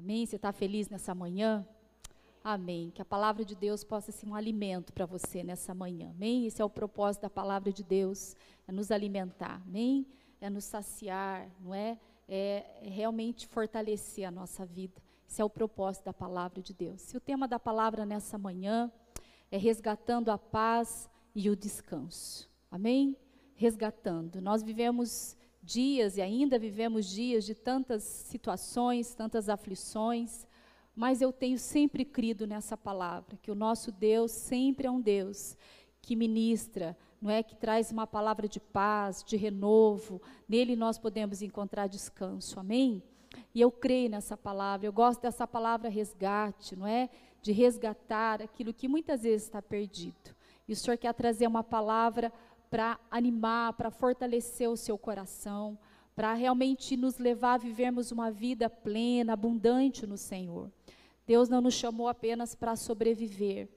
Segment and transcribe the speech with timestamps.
[0.00, 0.24] Amém?
[0.24, 1.62] Você está feliz nessa manhã?
[2.42, 2.90] Amém.
[2.90, 6.08] Que a palavra de Deus possa ser um alimento para você nessa manhã.
[6.16, 6.46] Amém?
[6.46, 8.34] Esse é o propósito da palavra de Deus,
[8.66, 9.60] é nos alimentar.
[9.66, 10.06] Amém?
[10.40, 11.98] É nos saciar, não é?
[12.26, 15.02] É, é realmente fortalecer a nossa vida.
[15.28, 17.02] Esse é o propósito da palavra de Deus.
[17.02, 18.90] Se o tema da palavra nessa manhã
[19.50, 22.48] é resgatando a paz e o descanso.
[22.70, 23.18] Amém?
[23.54, 24.40] Resgatando.
[24.40, 30.46] Nós vivemos dias e ainda vivemos dias de tantas situações, tantas aflições,
[30.94, 35.56] mas eu tenho sempre crido nessa palavra, que o nosso Deus sempre é um Deus
[36.02, 41.42] que ministra, não é que traz uma palavra de paz, de renovo, nele nós podemos
[41.42, 42.58] encontrar descanso.
[42.58, 43.02] Amém?
[43.54, 47.10] E eu creio nessa palavra, eu gosto dessa palavra resgate, não é?
[47.42, 50.34] De resgatar aquilo que muitas vezes está perdido.
[50.66, 52.32] E o Senhor quer trazer uma palavra
[52.70, 55.76] para animar, para fortalecer o seu coração,
[56.14, 60.70] para realmente nos levar a vivermos uma vida plena, abundante no Senhor.
[61.26, 63.68] Deus não nos chamou apenas para sobreviver,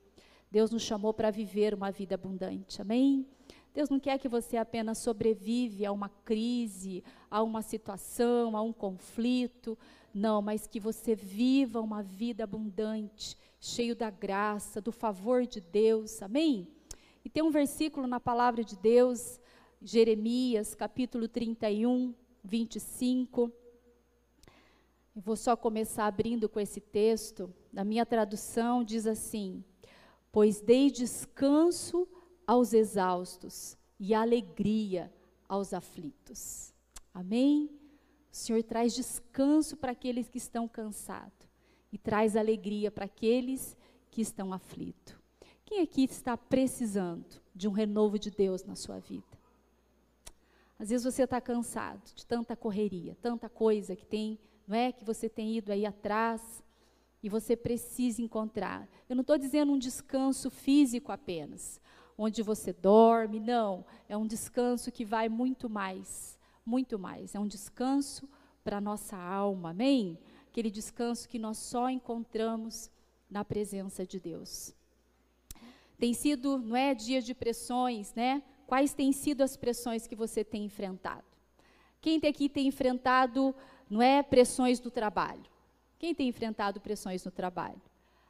[0.51, 2.81] Deus nos chamou para viver uma vida abundante.
[2.81, 3.25] Amém?
[3.73, 8.71] Deus não quer que você apenas sobrevive a uma crise, a uma situação, a um
[8.71, 9.75] conflito,
[10.13, 16.21] não, mas que você viva uma vida abundante, cheio da graça, do favor de Deus.
[16.21, 16.67] Amém?
[17.25, 19.39] E tem um versículo na palavra de Deus,
[19.81, 23.51] Jeremias, capítulo 31, 25.
[25.15, 27.53] Eu vou só começar abrindo com esse texto.
[27.71, 29.63] Na minha tradução diz assim:
[30.31, 32.07] Pois dei descanso
[32.45, 35.13] aos exaustos e alegria
[35.47, 36.73] aos aflitos.
[37.13, 37.69] Amém?
[38.31, 41.47] O Senhor traz descanso para aqueles que estão cansados
[41.91, 43.77] e traz alegria para aqueles
[44.11, 45.22] que estão aflitos.
[45.73, 49.25] Quem aqui está precisando de um renovo de Deus na sua vida?
[50.77, 54.91] Às vezes você está cansado de tanta correria, tanta coisa que tem, não é?
[54.91, 56.63] Que você tem ido aí atrás
[57.23, 58.87] e você precisa encontrar.
[59.09, 61.81] Eu não estou dizendo um descanso físico apenas,
[62.15, 63.83] onde você dorme, não.
[64.07, 67.33] É um descanso que vai muito mais, muito mais.
[67.33, 68.29] É um descanso
[68.63, 70.19] para a nossa alma, amém?
[70.51, 72.91] Aquele descanso que nós só encontramos
[73.27, 74.75] na presença de Deus.
[76.03, 78.43] Tem sido, não é, dias de pressões, né?
[78.67, 81.23] Quais têm sido as pressões que você tem enfrentado?
[82.01, 83.55] Quem aqui tem enfrentado,
[83.89, 85.45] não é, pressões do trabalho?
[85.97, 87.81] Quem tem enfrentado pressões no trabalho?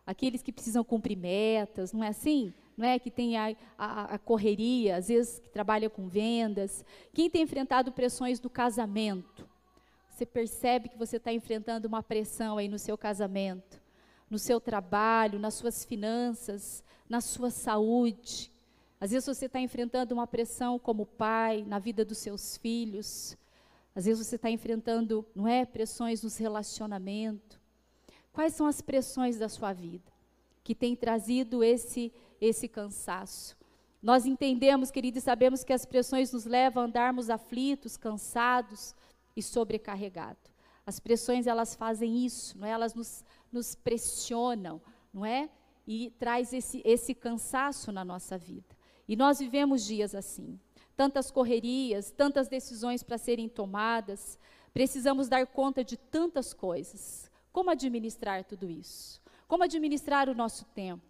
[0.05, 2.53] Aqueles que precisam cumprir metas, não é assim?
[2.77, 6.85] Não é que tem a, a, a correria, às vezes que trabalha com vendas.
[7.11, 9.49] Quem tem enfrentado pressões do casamento?
[10.11, 13.81] Você percebe que você está enfrentando uma pressão aí no seu casamento,
[14.33, 18.51] no seu trabalho, nas suas finanças, na sua saúde.
[18.99, 23.37] Às vezes você está enfrentando uma pressão como pai, na vida dos seus filhos.
[23.93, 27.59] Às vezes você está enfrentando, não é, pressões nos relacionamentos.
[28.31, 30.11] Quais são as pressões da sua vida
[30.63, 32.11] que tem trazido esse
[32.41, 33.55] esse cansaço?
[34.01, 38.95] Nós entendemos, queridos, e sabemos que as pressões nos levam a andarmos aflitos, cansados
[39.35, 40.51] e sobrecarregados.
[40.85, 42.71] As pressões elas fazem isso, não é?
[42.71, 44.81] Elas nos, nos pressionam,
[45.13, 45.49] não é?
[45.87, 48.75] e traz esse, esse cansaço na nossa vida.
[49.07, 50.59] E nós vivemos dias assim.
[50.95, 54.39] Tantas correrias, tantas decisões para serem tomadas,
[54.73, 57.29] precisamos dar conta de tantas coisas.
[57.51, 59.21] Como administrar tudo isso?
[59.47, 61.03] Como administrar o nosso tempo?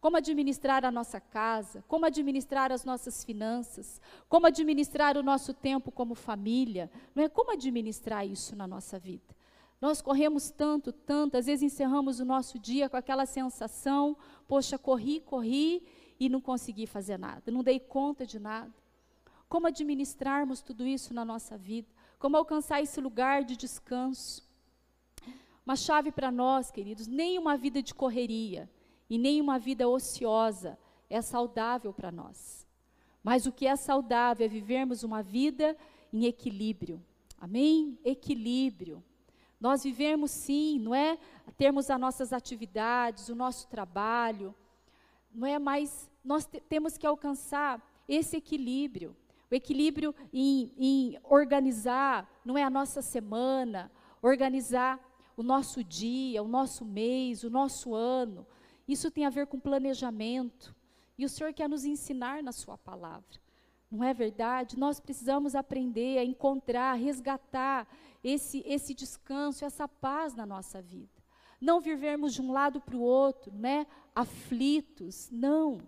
[0.00, 1.84] Como administrar a nossa casa?
[1.88, 4.00] Como administrar as nossas finanças?
[4.28, 6.90] Como administrar o nosso tempo como família?
[7.14, 9.34] Não é como administrar isso na nossa vida?
[9.80, 14.16] Nós corremos tanto, tanto, às vezes encerramos o nosso dia com aquela sensação:
[14.48, 15.82] poxa, corri, corri
[16.18, 18.72] e não consegui fazer nada, não dei conta de nada.
[19.48, 21.88] Como administrarmos tudo isso na nossa vida?
[22.18, 24.42] Como alcançar esse lugar de descanso?
[25.64, 28.70] Uma chave para nós, queridos: nem uma vida de correria
[29.08, 32.66] e nem uma vida ociosa é saudável para nós.
[33.22, 35.76] Mas o que é saudável é vivermos uma vida
[36.12, 37.02] em equilíbrio.
[37.38, 37.98] Amém?
[38.04, 39.02] Equilíbrio.
[39.64, 41.16] Nós vivemos sim, não é?
[41.56, 44.54] Termos as nossas atividades, o nosso trabalho,
[45.34, 45.58] não é?
[45.58, 49.16] Mas nós temos que alcançar esse equilíbrio.
[49.50, 52.62] O equilíbrio em, em organizar, não é?
[52.62, 53.90] A nossa semana,
[54.20, 55.00] organizar
[55.34, 58.46] o nosso dia, o nosso mês, o nosso ano.
[58.86, 60.76] Isso tem a ver com planejamento.
[61.16, 63.40] E o Senhor quer nos ensinar na Sua palavra.
[63.90, 64.78] Não é verdade?
[64.78, 67.88] Nós precisamos aprender a encontrar, resgatar
[68.24, 71.22] esse, esse descanso, essa paz na nossa vida.
[71.60, 73.86] Não vivermos de um lado para o outro, né?
[74.14, 75.78] Aflitos, não.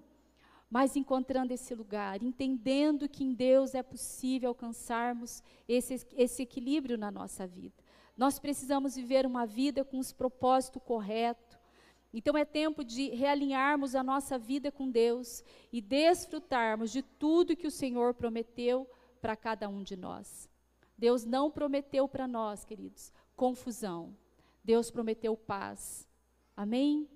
[0.70, 7.10] Mas encontrando esse lugar, entendendo que em Deus é possível alcançarmos esse, esse equilíbrio na
[7.10, 7.82] nossa vida.
[8.16, 11.56] Nós precisamos viver uma vida com os propósitos corretos.
[12.12, 17.66] Então é tempo de realinharmos a nossa vida com Deus e desfrutarmos de tudo que
[17.66, 18.88] o Senhor prometeu
[19.20, 20.48] para cada um de nós.
[20.96, 24.16] Deus não prometeu para nós, queridos, confusão.
[24.64, 26.08] Deus prometeu paz.
[26.56, 27.08] Amém?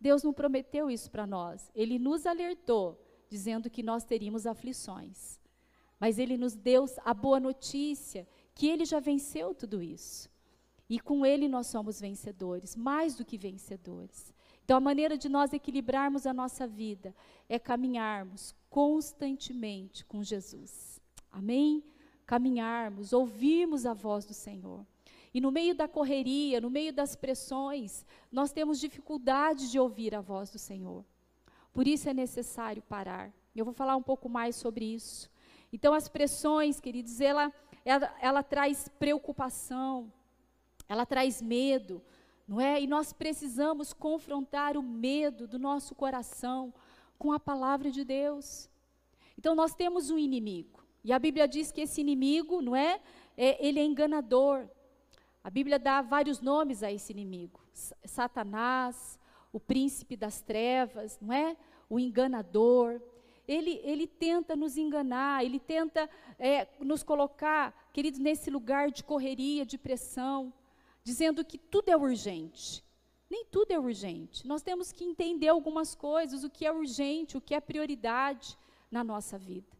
[0.00, 1.70] Deus não prometeu isso para nós.
[1.74, 5.40] Ele nos alertou, dizendo que nós teríamos aflições.
[5.98, 10.30] Mas ele nos deu a boa notícia que ele já venceu tudo isso.
[10.88, 14.32] E com ele nós somos vencedores, mais do que vencedores.
[14.64, 17.14] Então, a maneira de nós equilibrarmos a nossa vida
[17.48, 21.00] é caminharmos constantemente com Jesus.
[21.30, 21.84] Amém?
[22.26, 24.84] Caminharmos, ouvirmos a voz do Senhor.
[25.32, 30.20] E no meio da correria, no meio das pressões, nós temos dificuldade de ouvir a
[30.20, 31.04] voz do Senhor.
[31.74, 33.30] Por isso é necessário parar.
[33.54, 35.30] Eu vou falar um pouco mais sobre isso.
[35.70, 37.52] Então, as pressões, queridos, ela,
[37.84, 40.10] ela, ela traz preocupação,
[40.88, 42.02] ela traz medo,
[42.48, 42.80] não é?
[42.80, 46.72] E nós precisamos confrontar o medo do nosso coração
[47.18, 48.70] com a palavra de Deus.
[49.36, 50.85] Então, nós temos um inimigo.
[51.06, 53.00] E a Bíblia diz que esse inimigo, não é?
[53.36, 54.68] é ele é enganador.
[55.42, 57.60] A Bíblia dá vários nomes a esse inimigo:
[58.04, 59.16] Satanás,
[59.52, 61.56] o príncipe das trevas, não é?
[61.88, 63.00] O enganador
[63.46, 69.64] ele, ele tenta nos enganar, ele tenta é, nos colocar, queridos, nesse lugar de correria,
[69.64, 70.52] de pressão,
[71.04, 72.84] dizendo que tudo é urgente.
[73.30, 74.44] Nem tudo é urgente.
[74.46, 78.58] Nós temos que entender algumas coisas, o que é urgente, o que é prioridade
[78.90, 79.75] na nossa vida.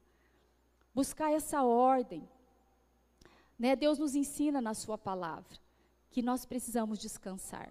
[0.96, 2.26] Buscar essa ordem.
[3.58, 3.76] Né?
[3.76, 5.58] Deus nos ensina na Sua palavra
[6.08, 7.68] que nós precisamos descansar.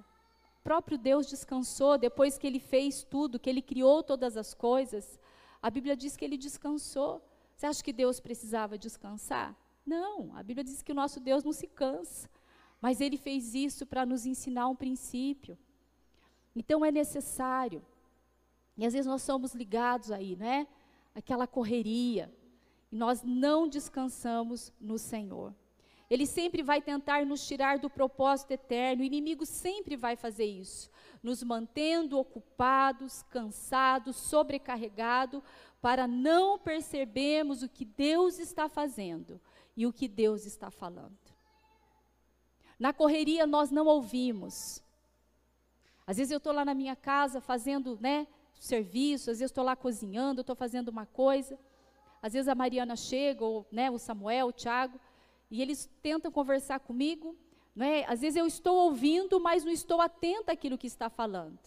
[0.60, 5.20] O próprio Deus descansou depois que Ele fez tudo, que Ele criou todas as coisas.
[5.60, 7.28] A Bíblia diz que ele descansou.
[7.56, 9.56] Você acha que Deus precisava descansar?
[9.84, 12.30] Não, a Bíblia diz que o nosso Deus não se cansa.
[12.80, 15.58] Mas ele fez isso para nos ensinar um princípio.
[16.56, 17.84] Então é necessário.
[18.78, 20.68] E às vezes nós somos ligados aí, né?
[21.16, 22.32] Aquela correria.
[22.96, 25.54] Nós não descansamos no Senhor.
[26.10, 29.02] Ele sempre vai tentar nos tirar do propósito eterno.
[29.02, 30.90] O inimigo sempre vai fazer isso
[31.26, 35.42] nos mantendo ocupados, cansados, sobrecarregados,
[35.82, 39.42] para não percebermos o que Deus está fazendo
[39.76, 41.18] e o que Deus está falando.
[42.78, 44.84] Na correria nós não ouvimos.
[46.06, 48.28] Às vezes eu estou lá na minha casa fazendo, né,
[48.60, 51.58] serviço, às vezes estou lá cozinhando, estou fazendo uma coisa.
[52.26, 55.00] Às vezes a Mariana chega, ou né, o Samuel, o Tiago,
[55.52, 57.38] e eles tentam conversar comigo,
[57.78, 58.04] é?
[58.06, 61.60] Às vezes eu estou ouvindo, mas não estou atenta àquilo que está falando.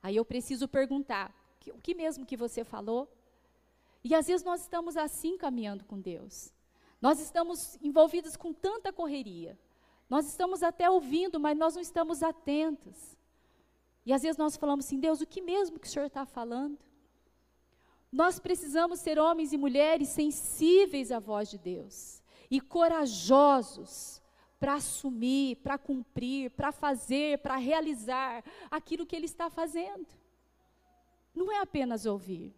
[0.00, 1.34] Aí eu preciso perguntar:
[1.74, 3.12] o que mesmo que você falou?
[4.04, 6.52] E às vezes nós estamos assim caminhando com Deus.
[7.02, 9.58] Nós estamos envolvidos com tanta correria.
[10.08, 13.18] Nós estamos até ouvindo, mas nós não estamos atentos.
[14.06, 16.78] E às vezes nós falamos assim: Deus, o que mesmo que o Senhor está falando?
[18.12, 24.20] Nós precisamos ser homens e mulheres sensíveis à voz de Deus e corajosos
[24.58, 30.06] para assumir, para cumprir, para fazer, para realizar aquilo que Ele está fazendo.
[31.34, 32.52] Não é apenas ouvir,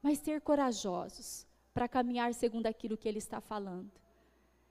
[0.00, 3.90] mas ser corajosos para caminhar segundo aquilo que Ele está falando.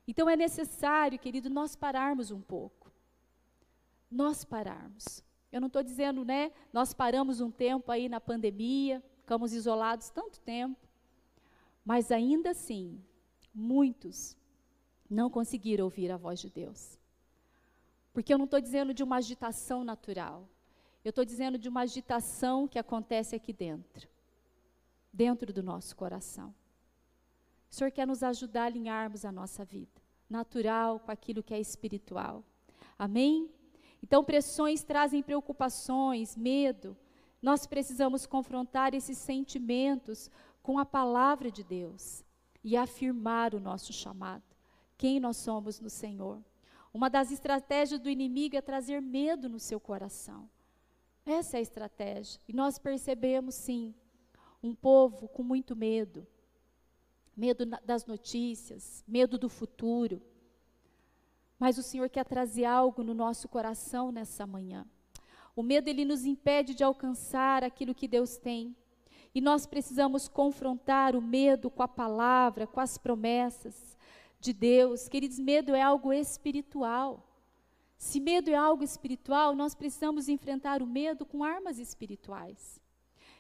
[0.08, 2.92] Então é necessário, querido, nós pararmos um pouco.
[4.10, 5.24] Nós pararmos.
[5.52, 6.52] Eu não estou dizendo, né?
[6.72, 10.86] Nós paramos um tempo aí na pandemia, ficamos isolados tanto tempo,
[11.86, 13.02] mas ainda assim,
[13.54, 14.36] muitos
[15.10, 17.00] não conseguiram ouvir a voz de Deus.
[18.12, 20.48] Porque eu não estou dizendo de uma agitação natural.
[21.06, 24.10] Eu estou dizendo de uma agitação que acontece aqui dentro,
[25.12, 26.54] dentro do nosso coração.
[27.72, 31.60] O Senhor quer nos ajudar a alinharmos a nossa vida, natural com aquilo que é
[31.60, 32.44] espiritual.
[33.00, 33.50] Amém?
[34.02, 36.96] Então, pressões trazem preocupações, medo.
[37.44, 40.32] Nós precisamos confrontar esses sentimentos
[40.64, 42.24] com a palavra de Deus
[42.64, 44.54] e afirmar o nosso chamado
[44.98, 46.42] quem nós somos no Senhor.
[46.94, 50.50] Uma das estratégias do inimigo é trazer medo no seu coração.
[51.26, 52.40] Essa é a estratégia.
[52.48, 53.94] E nós percebemos, sim,
[54.62, 56.26] um povo com muito medo.
[57.36, 60.22] Medo das notícias, medo do futuro.
[61.60, 64.86] Mas o Senhor quer trazer algo no nosso coração nessa manhã.
[65.56, 68.76] O medo ele nos impede de alcançar aquilo que Deus tem.
[69.36, 73.98] E nós precisamos confrontar o medo com a palavra, com as promessas
[74.40, 75.08] de Deus.
[75.08, 77.28] Queridos, medo é algo espiritual.
[77.98, 82.82] Se medo é algo espiritual, nós precisamos enfrentar o medo com armas espirituais.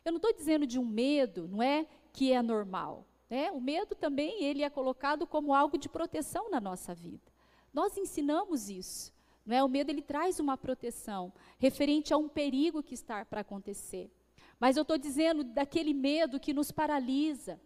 [0.05, 3.05] Eu não estou dizendo de um medo, não é, que é normal.
[3.29, 3.51] Né?
[3.51, 7.31] O medo também ele é colocado como algo de proteção na nossa vida.
[7.73, 9.13] Nós ensinamos isso.
[9.45, 9.63] Não é?
[9.63, 14.11] O medo ele traz uma proteção referente a um perigo que está para acontecer.
[14.59, 17.59] Mas eu estou dizendo daquele medo que nos paralisa,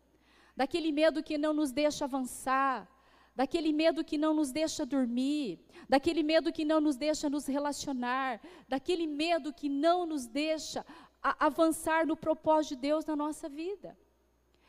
[0.56, 2.90] daquele medo que não nos deixa avançar,
[3.36, 8.42] daquele medo que não nos deixa dormir, daquele medo que não nos deixa nos relacionar,
[8.68, 10.84] daquele medo que não nos deixa
[11.22, 13.96] avançar no propósito de Deus na nossa vida.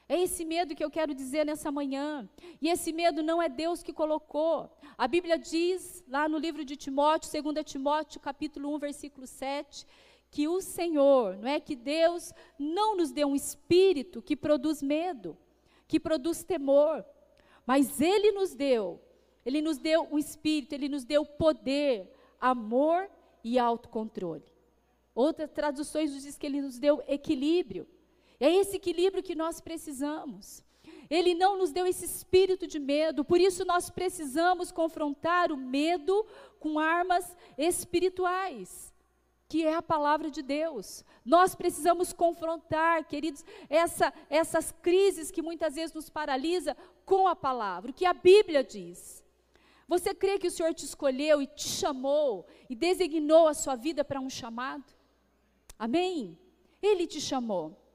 [0.08, 2.26] É esse medo que eu quero dizer nessa manhã.
[2.62, 4.70] E esse medo não é Deus que colocou.
[4.96, 9.86] A Bíblia diz, lá no livro de Timóteo, 2 Timóteo, capítulo 1, versículo 7,
[10.30, 15.36] que o Senhor, não é que Deus não nos deu um espírito que produz medo,
[15.86, 17.04] que produz temor,
[17.66, 19.00] mas Ele nos deu,
[19.44, 22.10] Ele nos deu um espírito, Ele nos deu poder,
[22.40, 23.10] amor
[23.44, 24.44] e autocontrole.
[25.14, 27.86] Outras traduções diz que Ele nos deu equilíbrio.
[28.40, 30.64] É esse equilíbrio que nós precisamos.
[31.10, 36.26] Ele não nos deu esse espírito de medo, por isso nós precisamos confrontar o medo
[36.60, 38.92] com armas espirituais,
[39.48, 41.02] que é a palavra de Deus.
[41.24, 46.76] Nós precisamos confrontar, queridos, essa, essas crises que muitas vezes nos paralisa
[47.06, 49.24] com a palavra, o que a Bíblia diz.
[49.88, 54.04] Você crê que o Senhor te escolheu e te chamou e designou a sua vida
[54.04, 54.84] para um chamado?
[55.78, 56.38] Amém?
[56.82, 57.87] Ele te chamou.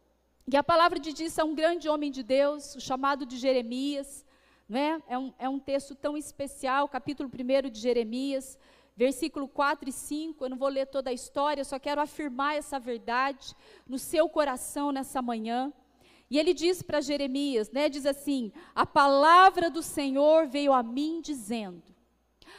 [0.45, 4.25] E a palavra de Deus é um grande homem de Deus, o chamado de Jeremias,
[4.67, 5.01] não é?
[5.07, 8.59] É um, é um texto tão especial, capítulo 1 de Jeremias,
[8.93, 10.43] versículo 4 e 5.
[10.43, 13.55] Eu não vou ler toda a história, só quero afirmar essa verdade
[13.87, 15.71] no seu coração nessa manhã.
[16.29, 21.21] E ele diz para Jeremias, né, diz assim: "A palavra do Senhor veio a mim
[21.21, 21.83] dizendo: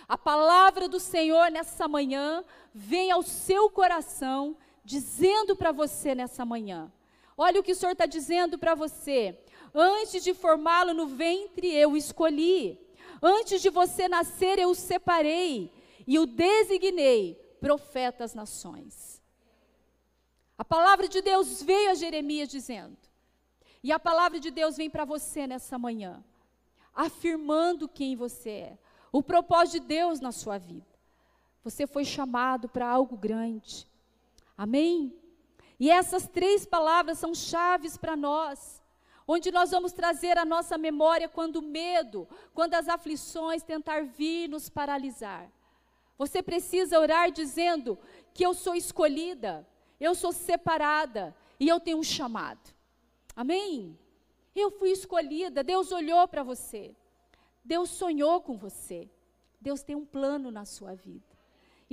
[0.09, 6.91] A palavra do Senhor nessa manhã vem ao seu coração dizendo para você nessa manhã.
[7.37, 9.39] Olha o que o Senhor está dizendo para você.
[9.75, 12.79] Antes de formá-lo no ventre, eu escolhi.
[13.21, 15.73] Antes de você nascer, eu o separei
[16.07, 19.23] e o designei profeta às nações.
[20.57, 22.97] A palavra de Deus veio a Jeremias dizendo:
[23.85, 26.25] e a palavra de Deus vem para você nessa manhã,
[26.95, 28.79] afirmando quem você é,
[29.13, 30.87] o propósito de Deus na sua vida.
[31.63, 33.87] Você foi chamado para algo grande.
[34.57, 35.15] Amém?
[35.79, 38.83] E essas três palavras são chaves para nós,
[39.27, 44.49] onde nós vamos trazer a nossa memória quando o medo, quando as aflições tentar vir
[44.49, 45.51] nos paralisar.
[46.17, 47.99] Você precisa orar dizendo
[48.33, 49.67] que eu sou escolhida,
[49.99, 52.73] eu sou separada e eu tenho um chamado.
[53.35, 53.99] Amém?
[54.55, 56.95] Eu fui escolhida, Deus olhou para você.
[57.65, 59.11] Deus sonhou com você.
[59.61, 61.34] Deus tem um plano na sua vida.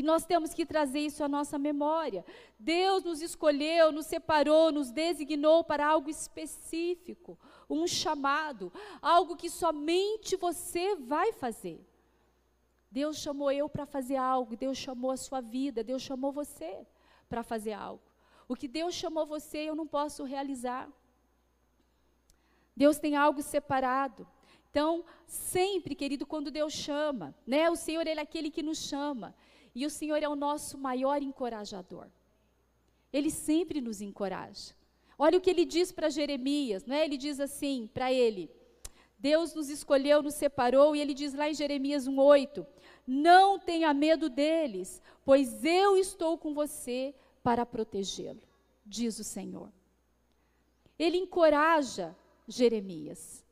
[0.02, 2.26] E nós temos que trazer isso à nossa memória.
[2.58, 7.38] Deus nos escolheu, nos separou, nos designou para algo específico,
[7.70, 11.80] um chamado, algo que somente você vai fazer.
[12.90, 16.84] Deus chamou eu para fazer algo, Deus chamou a sua vida, Deus chamou você
[17.30, 18.02] para fazer algo.
[18.50, 20.90] O que Deus chamou você, eu não posso realizar.
[22.76, 24.28] Deus tem algo separado.
[24.72, 27.70] Então, sempre, querido, quando Deus chama, né?
[27.70, 29.36] O Senhor ele é aquele que nos chama,
[29.74, 32.08] e o Senhor é o nosso maior encorajador.
[33.12, 34.74] Ele sempre nos encoraja.
[35.18, 37.06] Olha o que ele diz para Jeremias, né?
[37.06, 38.50] Ele diz assim para ele:
[39.18, 42.66] Deus nos escolheu, nos separou, e ele diz lá em Jeremias 1:8:
[43.06, 47.14] Não tenha medo deles, pois eu estou com você
[47.44, 48.42] para protegê-lo,
[48.86, 49.72] diz o Senhor.
[50.98, 52.16] Ele encoraja
[52.48, 53.46] Jeremias.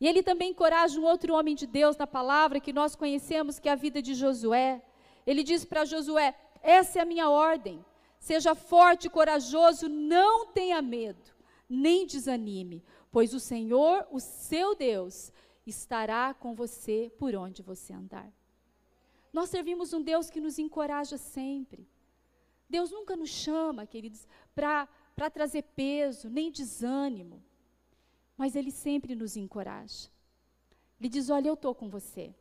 [0.00, 3.68] E ele também encoraja um outro homem de Deus na palavra que nós conhecemos, que
[3.68, 4.82] é a vida de Josué.
[5.26, 7.84] Ele diz para Josué: Essa é a minha ordem.
[8.18, 11.30] Seja forte e corajoso, não tenha medo,
[11.68, 15.30] nem desanime, pois o Senhor, o seu Deus,
[15.66, 18.32] estará com você por onde você andar.
[19.30, 21.86] Nós servimos um Deus que nos encoraja sempre.
[22.66, 24.88] Deus nunca nos chama, queridos, para
[25.30, 27.42] trazer peso, nem desânimo
[28.36, 30.10] mas Ele sempre nos encoraja.
[30.98, 32.34] Ele diz: Olha, eu estou com você.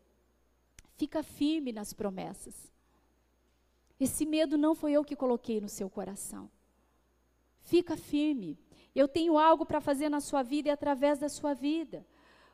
[0.96, 2.72] Fica firme nas promessas.
[4.00, 6.50] Esse medo não foi eu que coloquei no seu coração.
[7.62, 8.58] Fica firme.
[8.94, 12.06] Eu tenho algo para fazer na sua vida e através da sua vida.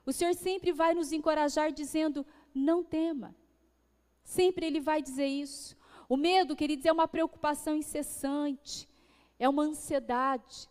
[0.06, 3.36] O Senhor sempre vai nos encorajar dizendo: não tema.
[4.24, 5.76] Sempre Ele vai dizer isso.
[6.08, 8.90] O medo, queridos, é uma preocupação incessante,
[9.38, 10.68] é uma ansiedade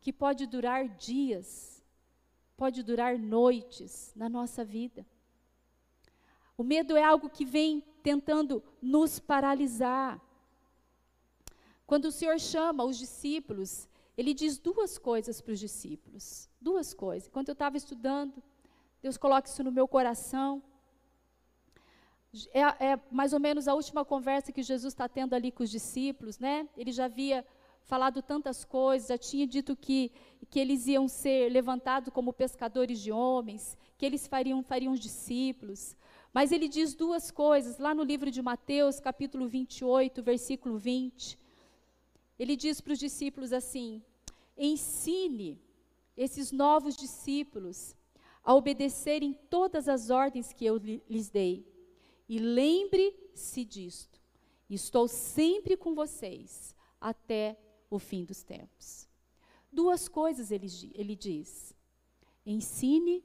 [0.00, 1.82] que pode durar dias,
[2.56, 5.06] pode durar noites na nossa vida.
[6.56, 10.20] O medo é algo que vem tentando nos paralisar.
[11.86, 16.48] Quando o Senhor chama os discípulos, ele diz duas coisas para os discípulos.
[16.60, 17.28] Duas coisas.
[17.28, 18.42] Enquanto eu estava estudando,
[19.02, 20.62] Deus coloca isso no meu coração.
[22.52, 22.60] É,
[22.92, 26.38] é, mais ou menos a última conversa que Jesus está tendo ali com os discípulos,
[26.38, 26.68] né?
[26.76, 27.44] Ele já havia
[27.84, 30.10] falado tantas coisas, já tinha dito que,
[30.48, 35.96] que eles iam ser levantados como pescadores de homens, que eles fariam, fariam discípulos.
[36.32, 41.38] Mas ele diz duas coisas, lá no livro de Mateus, capítulo 28, versículo 20.
[42.38, 44.02] Ele diz para os discípulos assim:
[44.56, 45.60] ensine
[46.16, 47.94] esses novos discípulos
[48.42, 51.66] a obedecerem todas as ordens que eu lhes dei.
[52.26, 54.18] E lembre-se disto:
[54.70, 57.58] estou sempre com vocês até
[57.90, 59.06] o fim dos tempos.
[59.70, 61.74] Duas coisas ele, ele diz:
[62.46, 63.22] ensine,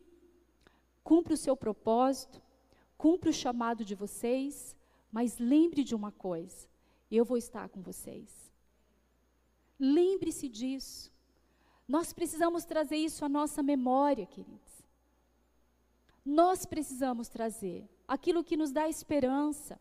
[1.06, 2.42] cumpra o seu propósito,
[2.98, 4.76] cumpra o chamado de vocês,
[5.12, 6.68] mas lembre de uma coisa:
[7.10, 8.52] eu vou estar com vocês.
[9.80, 11.12] Lembre-se disso.
[11.88, 14.86] Nós precisamos trazer isso à nossa memória, queridos.
[16.26, 19.80] Nós precisamos trazer aquilo que nos dá esperança,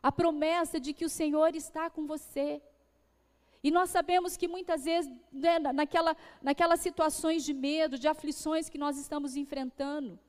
[0.00, 2.62] a promessa de que o Senhor está com você.
[3.64, 8.78] E nós sabemos que muitas vezes, né, naquela, naquelas situações de medo, de aflições que
[8.78, 10.20] nós estamos enfrentando,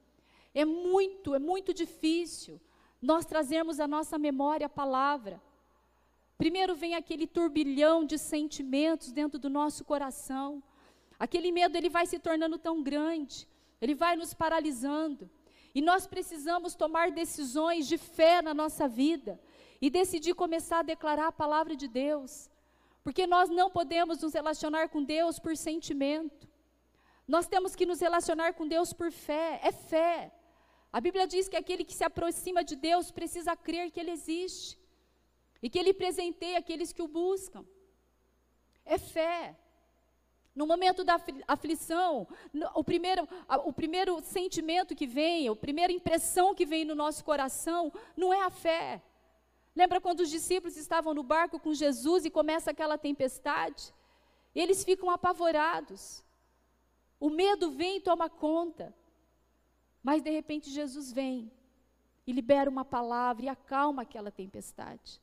[0.54, 2.60] é muito, é muito difícil
[3.02, 5.42] nós trazermos à nossa memória a palavra.
[6.38, 10.62] Primeiro vem aquele turbilhão de sentimentos dentro do nosso coração.
[11.20, 13.48] Aquele medo ele vai se tornando tão grande,
[13.82, 15.30] ele vai nos paralisando.
[15.74, 19.40] E nós precisamos tomar decisões de fé na nossa vida
[19.82, 22.50] e decidir começar a declarar a palavra de Deus.
[23.04, 26.48] Porque nós não podemos nos relacionar com Deus por sentimento.
[27.28, 30.32] Nós temos que nos relacionar com Deus por fé, é fé.
[30.92, 34.80] A Bíblia diz que aquele que se aproxima de Deus precisa crer que Ele existe
[35.62, 37.66] e que Ele presenteia aqueles que o buscam.
[38.86, 39.58] É fé.
[40.56, 42.28] No momento da aflição,
[42.74, 43.28] o primeiro,
[43.66, 48.42] o primeiro sentimento que vem, a primeira impressão que vem no nosso coração, não é
[48.42, 49.02] a fé.
[49.76, 53.94] Lembra quando os discípulos estavam no barco com Jesus e começa aquela tempestade?
[54.56, 56.24] Eles ficam apavorados.
[57.20, 58.92] O medo vem e toma conta.
[60.08, 61.52] Mas de repente Jesus vem
[62.26, 65.22] e libera uma palavra e acalma aquela tempestade.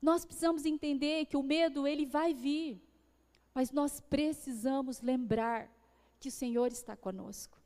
[0.00, 2.80] Nós precisamos entender que o medo ele vai vir.
[3.52, 5.68] Mas nós precisamos lembrar
[6.20, 7.58] que o Senhor está conosco.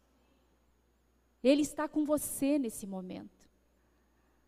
[1.45, 3.47] Ele está com você nesse momento.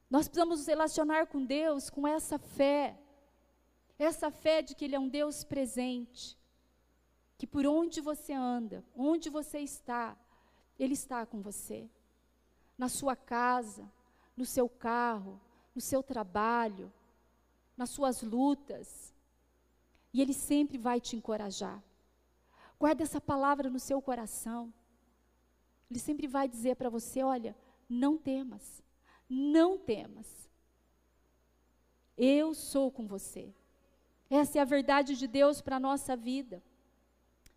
[0.09, 2.99] Nós precisamos nos relacionar com Deus com essa fé.
[3.99, 6.35] Essa fé de que Ele é um Deus presente.
[7.37, 10.17] Que por onde você anda, onde você está,
[10.79, 11.89] Ele está com você.
[12.77, 13.91] Na sua casa,
[14.37, 15.41] no seu carro,
[15.75, 16.93] no seu trabalho,
[17.77, 19.15] nas suas lutas,
[20.13, 21.83] e Ele sempre vai te encorajar.
[22.79, 24.73] Guarda essa palavra no seu coração.
[25.91, 27.57] Ele sempre vai dizer para você: olha,
[27.89, 28.83] não temas,
[29.29, 30.49] não temas.
[32.17, 33.53] Eu sou com você.
[34.31, 36.63] Essa é a verdade de Deus para a nossa vida.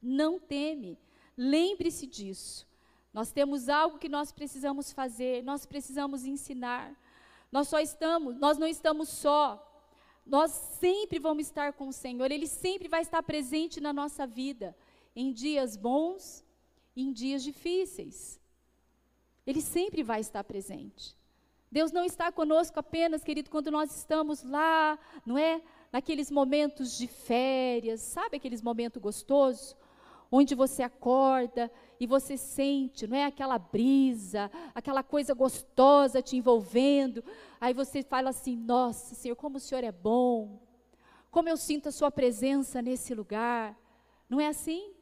[0.01, 0.97] Não teme,
[1.35, 2.67] lembre-se disso.
[3.13, 6.95] Nós temos algo que nós precisamos fazer, nós precisamos ensinar.
[7.51, 9.63] Nós só estamos, nós não estamos só
[10.27, 14.75] nós sempre vamos estar com o Senhor, Ele sempre vai estar presente na nossa vida,
[15.15, 16.43] em dias bons
[16.95, 18.39] e em dias difíceis.
[19.45, 21.17] Ele sempre vai estar presente.
[21.71, 25.61] Deus não está conosco apenas, querido, quando nós estamos lá, não é?
[25.91, 29.75] Naqueles momentos de férias, sabe aqueles momentos gostosos?
[30.31, 37.23] onde você acorda e você sente, não é aquela brisa, aquela coisa gostosa te envolvendo.
[37.59, 40.61] Aí você fala assim: "Nossa, Senhor, como o Senhor é bom.
[41.31, 43.77] Como eu sinto a sua presença nesse lugar".
[44.29, 44.93] Não é assim?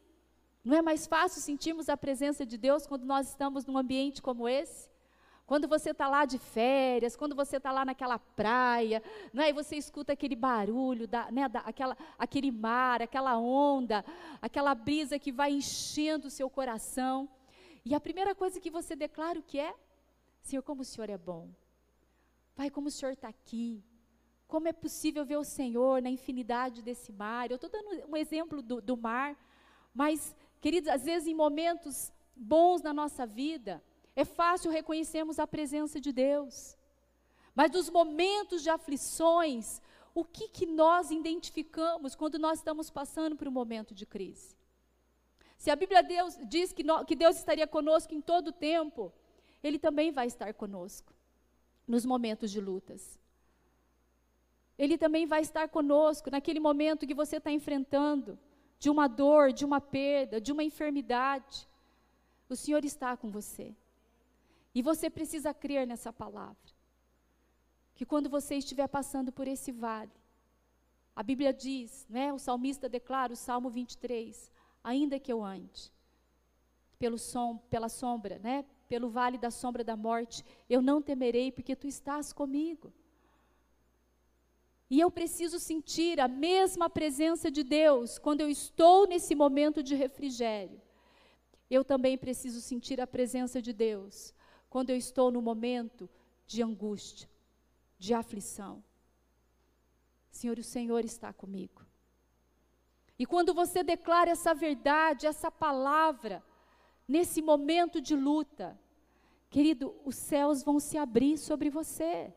[0.64, 4.48] Não é mais fácil sentirmos a presença de Deus quando nós estamos num ambiente como
[4.48, 4.90] esse?
[5.46, 9.50] Quando você está lá de férias, quando você está lá naquela praia, não é?
[9.50, 14.04] e você escuta aquele barulho, da, né, da, aquela, aquele mar, aquela onda,
[14.42, 17.30] aquela brisa que vai enchendo o seu coração.
[17.86, 19.76] E a primeira coisa que você declara o que é?
[20.42, 21.50] Senhor, como o Senhor é bom.
[22.56, 23.84] Pai, como o Senhor está aqui.
[24.48, 27.52] Como é possível ver o Senhor na infinidade desse mar?
[27.52, 29.38] Eu estou dando um exemplo do, do mar,
[29.94, 33.84] mas, queridos, às vezes em momentos bons na nossa vida,
[34.16, 36.78] é fácil reconhecermos a presença de Deus.
[37.54, 39.82] Mas nos momentos de aflições,
[40.14, 44.56] o que, que nós identificamos quando nós estamos passando por um momento de crise?
[45.58, 49.12] Se a Bíblia Deus, diz que, no, que Deus estaria conosco em todo o tempo,
[49.64, 51.14] Ele também vai estar conosco
[51.88, 53.20] nos momentos de lutas.
[54.78, 58.38] Ele também vai estar conosco naquele momento que você está enfrentando,
[58.78, 61.68] de uma dor, de uma perda, de uma enfermidade.
[62.50, 63.74] O Senhor está com você.
[64.76, 66.76] E você precisa crer nessa palavra.
[67.96, 70.12] Que quando você estiver passando por esse vale,
[71.16, 74.52] a Bíblia diz, né, o salmista declara, o Salmo 23,
[74.84, 75.94] ainda que eu ande
[77.00, 81.76] pelo som, pela sombra, né, pelo vale da sombra da morte, eu não temerei, porque
[81.76, 82.94] tu estás comigo.
[84.90, 89.96] E eu preciso sentir a mesma presença de Deus quando eu estou nesse momento de
[89.96, 90.82] refrigério.
[91.70, 94.35] Eu também preciso sentir a presença de Deus
[94.76, 96.10] quando eu estou no momento
[96.46, 97.30] de angústia,
[97.98, 98.84] de aflição.
[100.30, 101.82] Senhor, o Senhor está comigo.
[103.18, 106.44] E quando você declara essa verdade, essa palavra,
[107.08, 108.78] nesse momento de luta,
[109.50, 112.34] querido, os céus vão se abrir sobre você.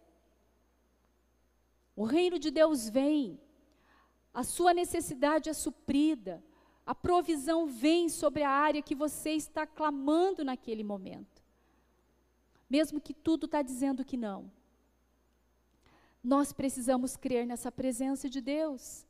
[1.97, 3.41] O reino de Deus vem,
[4.33, 6.41] a sua necessidade é suprida,
[6.87, 11.38] a provisão vem sobre a área que você está clamando naquele momento.
[12.69, 14.51] Mesmo que tudo está dizendo que não.
[16.23, 19.07] Nós precisamos crer nessa presença de Deus.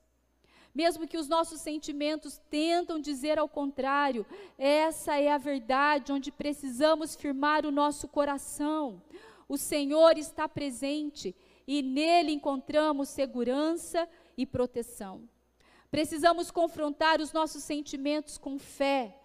[0.74, 4.24] Mesmo que os nossos sentimentos tentam dizer ao contrário,
[4.56, 9.02] essa é a verdade onde precisamos firmar o nosso coração.
[9.48, 11.34] O Senhor está presente
[11.66, 15.28] e nele encontramos segurança e proteção.
[15.90, 19.17] Precisamos confrontar os nossos sentimentos com fé.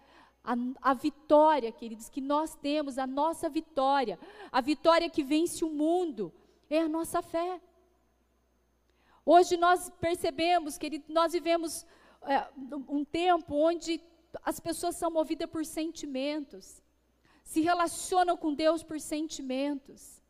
[0.44, 0.54] A,
[0.90, 4.18] a, vitória, queridos, que nós temos, a nossa vitória,
[4.52, 6.32] a vitória que vence o mundo,
[6.68, 7.60] é a nossa fé.
[9.24, 11.86] Hoje nós percebemos, queridos, nós vivemos
[12.22, 12.46] é,
[12.88, 14.00] um tempo onde
[14.42, 16.82] as pessoas são movidas por sentimentos,
[17.42, 20.22] se relacionam com Deus por sentimentos.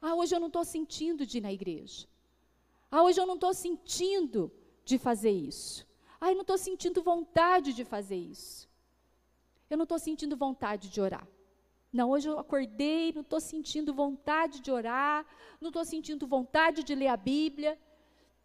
[0.00, 2.06] Ah, hoje eu não estou sentindo de ir na igreja.
[2.90, 4.52] Ah, hoje eu não estou sentindo
[4.84, 5.86] de fazer isso.
[6.20, 8.68] Ah, eu não estou sentindo vontade de fazer isso.
[9.68, 11.26] Eu não estou sentindo vontade de orar.
[11.92, 15.24] Não, hoje eu acordei, não estou sentindo vontade de orar,
[15.60, 17.78] não estou sentindo vontade de ler a Bíblia.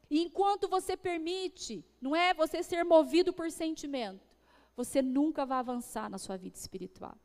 [0.09, 4.29] E enquanto você permite, não é você ser movido por sentimento,
[4.75, 7.17] você nunca vai avançar na sua vida espiritual.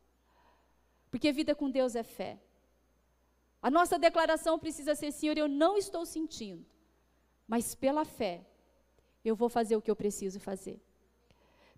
[1.10, 2.40] Porque vida com Deus é fé.
[3.62, 6.64] A nossa declaração precisa ser: Senhor, eu não estou sentindo,
[7.48, 8.46] mas pela fé,
[9.24, 10.80] eu vou fazer o que eu preciso fazer.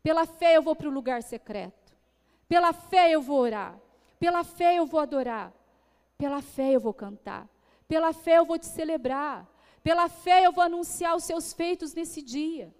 [0.02, 1.87] Pela fé, eu vou para o lugar secreto.
[2.48, 3.78] Pela fé, eu vou orar.
[4.18, 5.52] Pela fé, eu vou adorar.
[6.16, 7.48] Pela fé, eu vou cantar.
[7.86, 9.46] Pela fé, eu vou te celebrar.
[9.82, 12.74] Pela fé, eu vou anunciar os seus feitos nesse dia.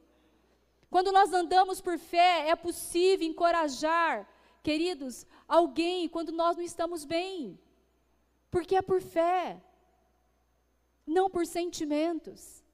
[0.90, 4.26] Quando nós andamos por fé, é possível encorajar,
[4.62, 7.59] queridos, alguém quando nós não estamos bem.
[8.50, 9.62] Porque é por fé,
[11.07, 12.64] não por sentimentos.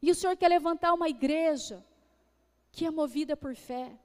[0.00, 1.84] E o Senhor quer levantar uma igreja
[2.70, 3.98] que é movida por fé.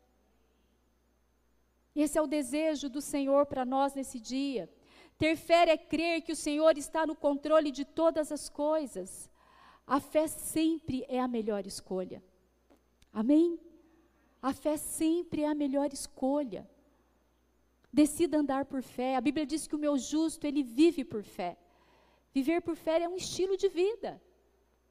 [1.95, 4.69] Esse é o desejo do Senhor para nós nesse dia.
[5.17, 9.29] Ter fé é crer que o Senhor está no controle de todas as coisas.
[9.85, 12.23] A fé sempre é a melhor escolha.
[13.11, 13.59] Amém?
[14.41, 16.67] A fé sempre é a melhor escolha.
[17.91, 19.15] Decida andar por fé.
[19.15, 21.57] A Bíblia diz que o meu justo, ele vive por fé.
[22.33, 24.21] Viver por fé é um estilo de vida.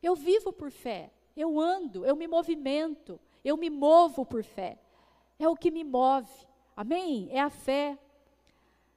[0.02, 1.10] Eu vivo por fé.
[1.34, 4.78] Eu ando, eu me movimento, eu me movo por fé.
[5.38, 6.49] É o que me move.
[6.76, 7.28] Amém?
[7.30, 7.98] É a fé.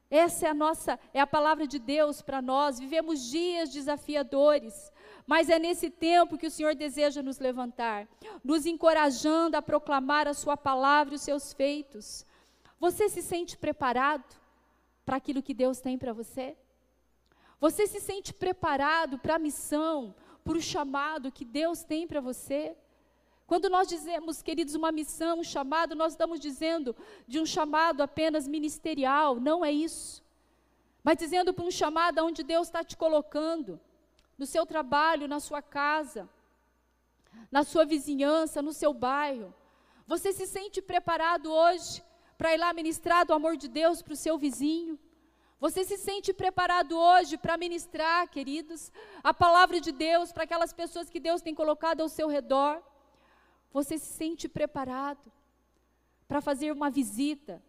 [0.10, 2.78] Essa é a nossa, é a palavra de Deus para nós.
[2.78, 4.92] Vivemos dias desafiadores,
[5.26, 8.08] mas é nesse tempo que o Senhor deseja nos levantar,
[8.44, 12.26] nos encorajando a proclamar a sua palavra e os seus feitos.
[12.80, 14.36] Você se sente preparado
[15.04, 16.56] para aquilo que Deus tem para você?
[17.60, 22.76] Você se sente preparado para a missão, para o chamado que Deus tem para você?
[23.46, 26.96] Quando nós dizemos, queridos, uma missão, um chamado, nós estamos dizendo
[27.28, 30.24] de um chamado apenas ministerial, não é isso.
[31.04, 33.80] Mas dizendo para um chamado onde Deus está te colocando,
[34.38, 36.28] no seu trabalho, na sua casa,
[37.52, 39.54] na sua vizinhança, no seu bairro.
[40.08, 42.04] Você se sente preparado hoje
[42.38, 45.00] para ir lá ministrar do amor de Deus para o seu vizinho?
[45.60, 48.92] Você se sente preparado hoje para ministrar, queridos,
[49.24, 52.82] a palavra de Deus para aquelas pessoas que Deus tem colocado ao seu redor?
[53.74, 55.32] Você se sente preparado
[56.28, 57.62] para fazer uma visita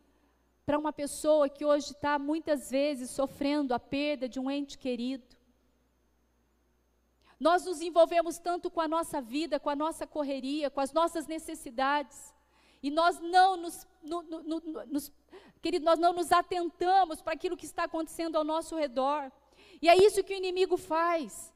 [0.67, 5.25] para uma pessoa que hoje está muitas vezes sofrendo a perda de um ente querido?
[7.39, 11.27] Nós nos envolvemos tanto com a nossa vida, com a nossa correria, com as nossas
[11.27, 12.33] necessidades,
[12.83, 15.13] e nós não nos, no, no, no, nos
[15.61, 19.33] querido, nós não nos atentamos para aquilo que está acontecendo ao nosso redor.
[19.81, 21.53] E é isso que o inimigo faz.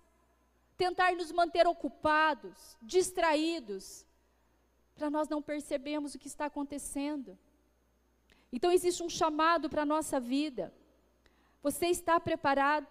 [0.76, 4.06] Tentar nos manter ocupados, distraídos,
[4.98, 7.38] para nós não percebermos o que está acontecendo.
[8.52, 10.74] Então existe um chamado para a nossa vida.
[11.62, 12.88] Você está preparado?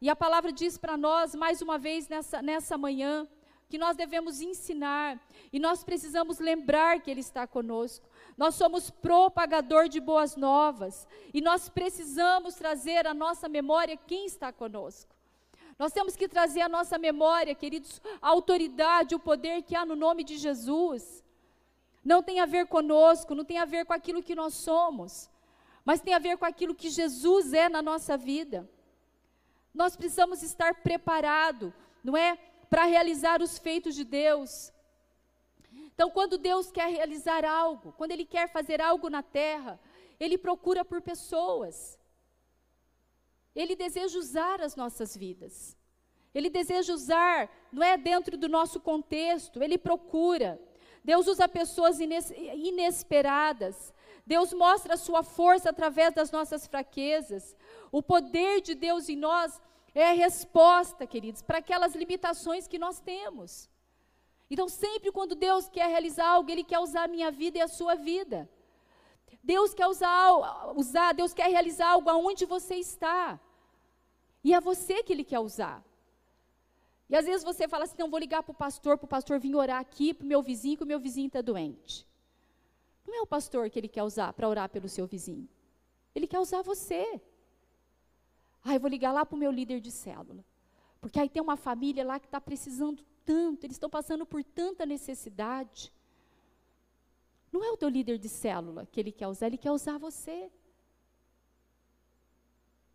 [0.00, 3.26] E a palavra diz para nós, mais uma vez nessa, nessa manhã,
[3.68, 5.20] que nós devemos ensinar
[5.52, 8.08] e nós precisamos lembrar que Ele está conosco.
[8.36, 14.52] Nós somos propagador de boas novas e nós precisamos trazer à nossa memória quem está
[14.52, 15.14] conosco.
[15.78, 19.96] Nós temos que trazer à nossa memória, queridos, a autoridade, o poder que há no
[19.96, 21.24] nome de Jesus.
[22.04, 25.30] Não tem a ver conosco, não tem a ver com aquilo que nós somos,
[25.84, 28.68] mas tem a ver com aquilo que Jesus é na nossa vida.
[29.72, 32.36] Nós precisamos estar preparados, não é?
[32.68, 34.72] Para realizar os feitos de Deus.
[35.72, 39.78] Então, quando Deus quer realizar algo, quando Ele quer fazer algo na terra,
[40.18, 41.98] Ele procura por pessoas.
[43.54, 45.76] Ele deseja usar as nossas vidas.
[46.34, 50.60] Ele deseja usar, não é dentro do nosso contexto, ele procura.
[51.04, 53.92] Deus usa pessoas inesperadas.
[54.26, 57.56] Deus mostra a sua força através das nossas fraquezas.
[57.90, 59.60] O poder de Deus em nós
[59.94, 63.68] é a resposta, queridos, para aquelas limitações que nós temos.
[64.50, 67.68] Então, sempre quando Deus quer realizar algo, Ele quer usar a minha vida e a
[67.68, 68.48] sua vida.
[69.42, 73.40] Deus quer usar, usar, Deus quer realizar algo aonde você está.
[74.44, 75.82] E é você que Ele quer usar.
[77.10, 79.40] E às vezes você fala assim, não, vou ligar para o pastor, para o pastor
[79.40, 82.06] vir orar aqui, para o meu vizinho, que o meu vizinho está doente.
[83.04, 85.48] Não é o pastor que ele quer usar para orar pelo seu vizinho.
[86.14, 87.20] Ele quer usar você.
[88.62, 90.44] Ah, eu vou ligar lá para o meu líder de célula.
[91.00, 94.86] Porque aí tem uma família lá que está precisando tanto, eles estão passando por tanta
[94.86, 95.92] necessidade.
[97.50, 100.48] Não é o teu líder de célula que ele quer usar, ele quer usar você.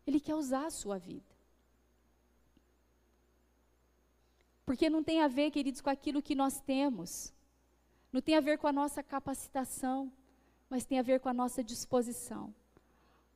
[0.06, 1.35] Ele quer usar a sua vida.
[4.66, 7.32] Porque não tem a ver, queridos, com aquilo que nós temos.
[8.12, 10.12] Não tem a ver com a nossa capacitação,
[10.68, 12.52] mas tem a ver com a nossa disposição.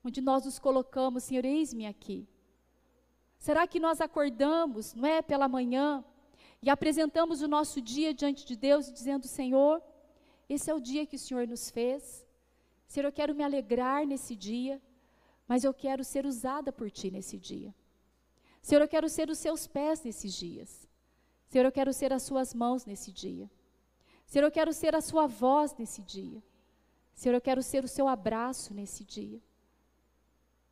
[0.04, 2.26] Onde nós nos colocamos, Senhor, eis-me aqui.
[3.38, 6.04] Será que nós acordamos, não é, pela manhã,
[6.60, 9.80] e apresentamos o nosso dia diante de Deus, dizendo: Senhor,
[10.48, 12.26] esse é o dia que o Senhor nos fez.
[12.88, 14.82] Senhor, eu quero me alegrar nesse dia,
[15.46, 17.72] mas eu quero ser usada por Ti nesse dia.
[18.60, 20.89] Senhor, eu quero ser os Seus pés nesses dias.
[21.50, 23.50] Senhor, eu quero ser as suas mãos nesse dia.
[24.24, 26.40] Senhor, eu quero ser a sua voz nesse dia.
[27.12, 29.42] Senhor, eu quero ser o seu abraço nesse dia.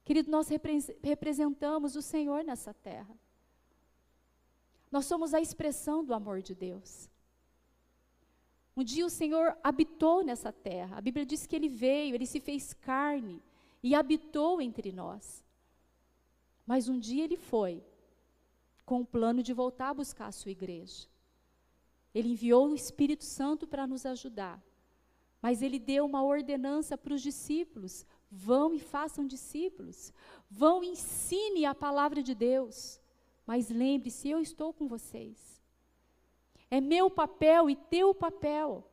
[0.04, 3.12] Querido, nós repre representamos o Senhor nessa terra.
[4.88, 7.10] Nós somos a expressão do amor de Deus.
[8.76, 10.98] Um dia o Senhor habitou nessa terra.
[10.98, 13.42] A Bíblia diz que ele veio, ele se fez carne
[13.82, 15.44] e habitou entre nós.
[16.64, 17.82] Mas um dia ele foi
[18.88, 21.06] com o plano de voltar a buscar a sua igreja.
[22.14, 24.58] Ele enviou o Espírito Santo para nos ajudar.
[25.42, 30.10] Mas ele deu uma ordenança para os discípulos: vão e façam discípulos.
[30.50, 32.98] Vão e ensine a palavra de Deus.
[33.46, 35.62] Mas lembre-se, eu estou com vocês.
[36.70, 38.90] É meu papel e teu papel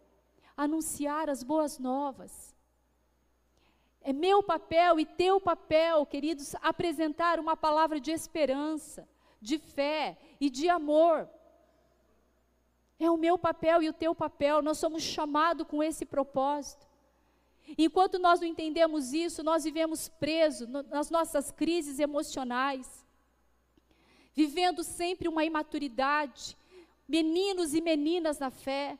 [0.57, 2.53] anunciar as boas novas.
[4.01, 9.07] É meu papel e teu papel, queridos, apresentar uma palavra de esperança
[9.41, 11.29] de fé e de amor.
[12.99, 16.85] É o meu papel e o teu papel, nós somos chamados com esse propósito.
[17.77, 23.05] Enquanto nós não entendemos isso, nós vivemos presos nas nossas crises emocionais,
[24.33, 26.55] vivendo sempre uma imaturidade,
[27.07, 28.97] meninos e meninas na fé.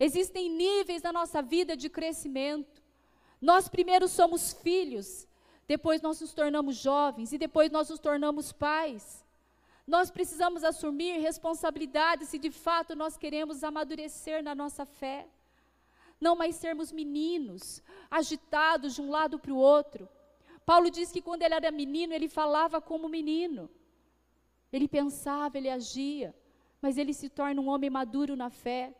[0.00, 2.82] Existem níveis na nossa vida de crescimento.
[3.40, 5.28] Nós primeiro somos filhos,
[5.66, 9.24] depois nós nos tornamos jovens e depois nós nos tornamos pais.
[9.88, 15.26] Nós precisamos assumir responsabilidade se de fato nós queremos amadurecer na nossa fé.
[16.20, 20.06] Não mais sermos meninos, agitados de um lado para o outro.
[20.66, 23.70] Paulo diz que quando ele era menino, ele falava como menino.
[24.70, 26.34] Ele pensava, ele agia,
[26.82, 28.94] mas ele se torna um homem maduro na fé.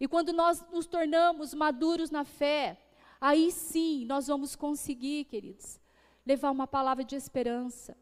[0.00, 2.80] E quando nós nos tornamos maduros na fé,
[3.20, 5.78] aí sim nós vamos conseguir, queridos,
[6.24, 7.94] levar uma palavra de esperança,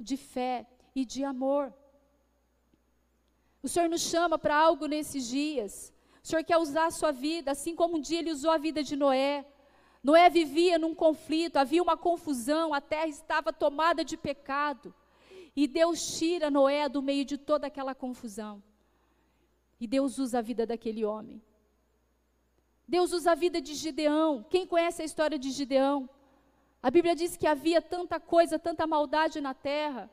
[0.00, 0.66] de fé,
[1.00, 1.72] e de amor.
[3.62, 5.92] O Senhor nos chama para algo nesses dias.
[6.22, 8.82] O Senhor quer usar a sua vida, assim como um dia Ele usou a vida
[8.82, 9.46] de Noé.
[10.02, 14.94] Noé vivia num conflito, havia uma confusão, a terra estava tomada de pecado.
[15.54, 18.62] E Deus tira Noé do meio de toda aquela confusão.
[19.80, 21.40] E Deus usa a vida daquele homem.
[22.86, 24.44] Deus usa a vida de Gideão.
[24.48, 26.08] Quem conhece a história de Gideão?
[26.82, 30.10] A Bíblia diz que havia tanta coisa, tanta maldade na terra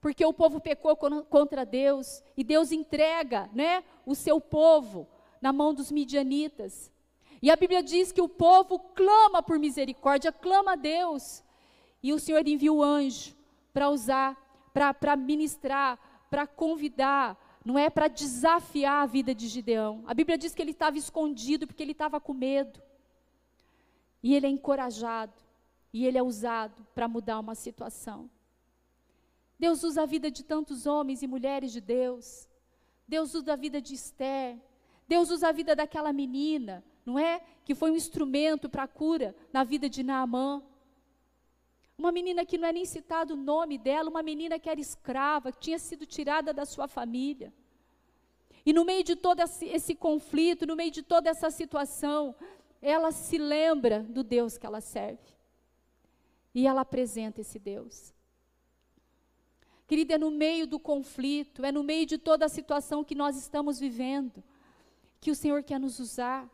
[0.00, 5.08] porque o povo pecou contra Deus e Deus entrega, né, o seu povo
[5.40, 6.90] na mão dos midianitas.
[7.40, 11.42] E a Bíblia diz que o povo clama por misericórdia, clama a Deus.
[12.02, 13.34] E o Senhor envia o anjo
[13.72, 14.36] para usar,
[14.72, 15.98] para ministrar,
[16.30, 20.02] para convidar, não é para desafiar a vida de Gideão.
[20.06, 22.80] A Bíblia diz que ele estava escondido porque ele estava com medo.
[24.22, 25.34] E ele é encorajado,
[25.92, 28.28] e ele é usado para mudar uma situação.
[29.58, 32.48] Deus usa a vida de tantos homens e mulheres de Deus.
[33.06, 34.56] Deus usa a vida de Esther.
[35.08, 37.40] Deus usa a vida daquela menina, não é?
[37.64, 40.62] Que foi um instrumento para a cura na vida de Naamã.
[41.96, 45.50] Uma menina que não é nem citado o nome dela, uma menina que era escrava,
[45.50, 47.52] que tinha sido tirada da sua família.
[48.64, 52.36] E no meio de todo esse, esse conflito, no meio de toda essa situação,
[52.82, 55.26] ela se lembra do Deus que ela serve.
[56.54, 58.14] E ela apresenta esse Deus.
[59.88, 63.38] Querida, é no meio do conflito, é no meio de toda a situação que nós
[63.38, 64.44] estamos vivendo,
[65.18, 66.46] que o Senhor quer nos usar.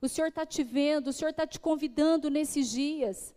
[0.00, 3.34] O Senhor está te vendo, o Senhor está te convidando nesses dias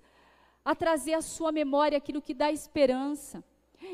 [0.63, 3.43] a trazer à sua memória aquilo que dá esperança.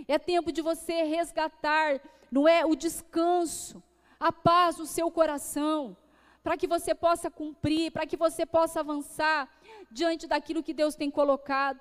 [0.06, 3.82] É tempo de você resgatar, não é, o descanso,
[4.20, 5.96] a paz no seu coração,
[6.44, 9.50] para que você possa cumprir, para que você possa avançar
[9.90, 11.80] diante daquilo que Deus tem colocado.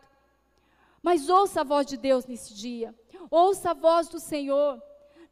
[1.03, 2.95] Mas ouça a voz de Deus nesse dia.
[3.31, 4.83] Ouça a voz do Senhor.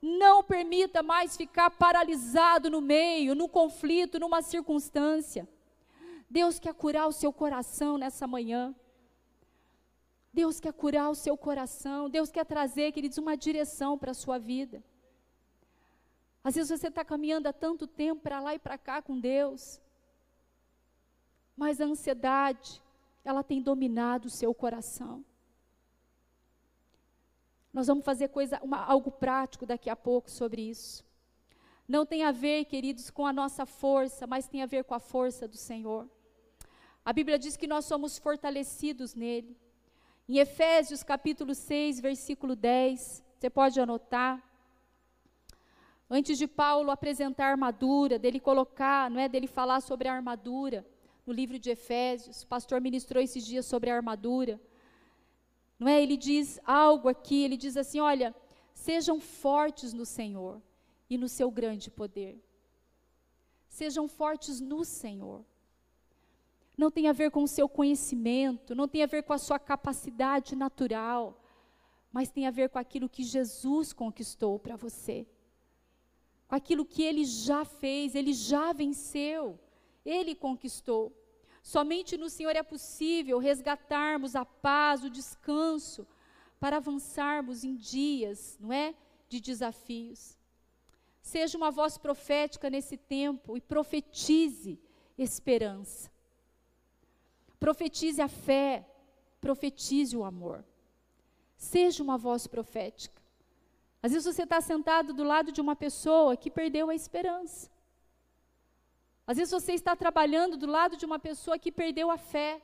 [0.00, 5.48] Não permita mais ficar paralisado no meio, no conflito, numa circunstância.
[6.30, 8.74] Deus quer curar o seu coração nessa manhã.
[10.32, 14.38] Deus quer curar o seu coração, Deus quer trazer, queridos, uma direção para a sua
[14.38, 14.84] vida.
[16.44, 19.80] Às vezes você está caminhando há tanto tempo para lá e para cá com Deus,
[21.56, 22.80] mas a ansiedade,
[23.24, 25.24] ela tem dominado o seu coração.
[27.72, 31.04] Nós vamos fazer coisa, uma, algo prático daqui a pouco sobre isso.
[31.86, 35.00] Não tem a ver, queridos, com a nossa força, mas tem a ver com a
[35.00, 36.08] força do Senhor.
[37.04, 39.56] A Bíblia diz que nós somos fortalecidos nele.
[40.28, 44.42] Em Efésios capítulo 6, versículo 10, você pode anotar.
[46.10, 50.86] Antes de Paulo apresentar a armadura, dele colocar, não é, dele falar sobre a armadura,
[51.26, 54.60] no livro de Efésios, o pastor ministrou esses dias sobre a armadura.
[55.78, 56.02] Não é?
[56.02, 58.34] Ele diz algo aqui, ele diz assim: "Olha,
[58.74, 60.60] sejam fortes no Senhor
[61.08, 62.38] e no seu grande poder.
[63.68, 65.44] Sejam fortes no Senhor
[66.78, 69.58] não tem a ver com o seu conhecimento, não tem a ver com a sua
[69.58, 71.42] capacidade natural,
[72.12, 75.26] mas tem a ver com aquilo que Jesus conquistou para você.
[76.46, 79.58] Com aquilo que ele já fez, ele já venceu,
[80.04, 81.12] ele conquistou.
[81.68, 86.06] Somente no Senhor é possível resgatarmos a paz, o descanso,
[86.58, 88.94] para avançarmos em dias, não é?
[89.28, 90.38] De desafios.
[91.20, 94.80] Seja uma voz profética nesse tempo e profetize
[95.18, 96.10] esperança.
[97.60, 98.88] Profetize a fé,
[99.38, 100.64] profetize o amor.
[101.54, 103.20] Seja uma voz profética.
[104.02, 107.70] Às vezes você está sentado do lado de uma pessoa que perdeu a esperança.
[109.28, 112.62] Às vezes você está trabalhando do lado de uma pessoa que perdeu a fé.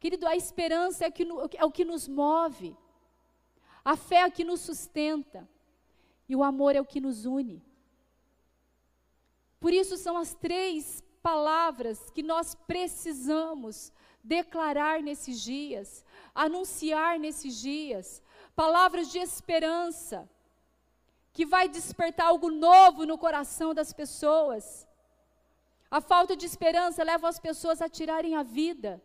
[0.00, 1.22] Querido, a esperança é, que,
[1.54, 2.74] é o que nos move.
[3.84, 5.46] A fé é o que nos sustenta.
[6.26, 7.62] E o amor é o que nos une.
[9.60, 13.92] Por isso são as três palavras que nós precisamos
[14.24, 16.02] declarar nesses dias,
[16.34, 18.22] anunciar nesses dias,
[18.54, 20.26] palavras de esperança,
[21.34, 24.85] que vai despertar algo novo no coração das pessoas.
[25.90, 29.02] A falta de esperança leva as pessoas a tirarem a vida.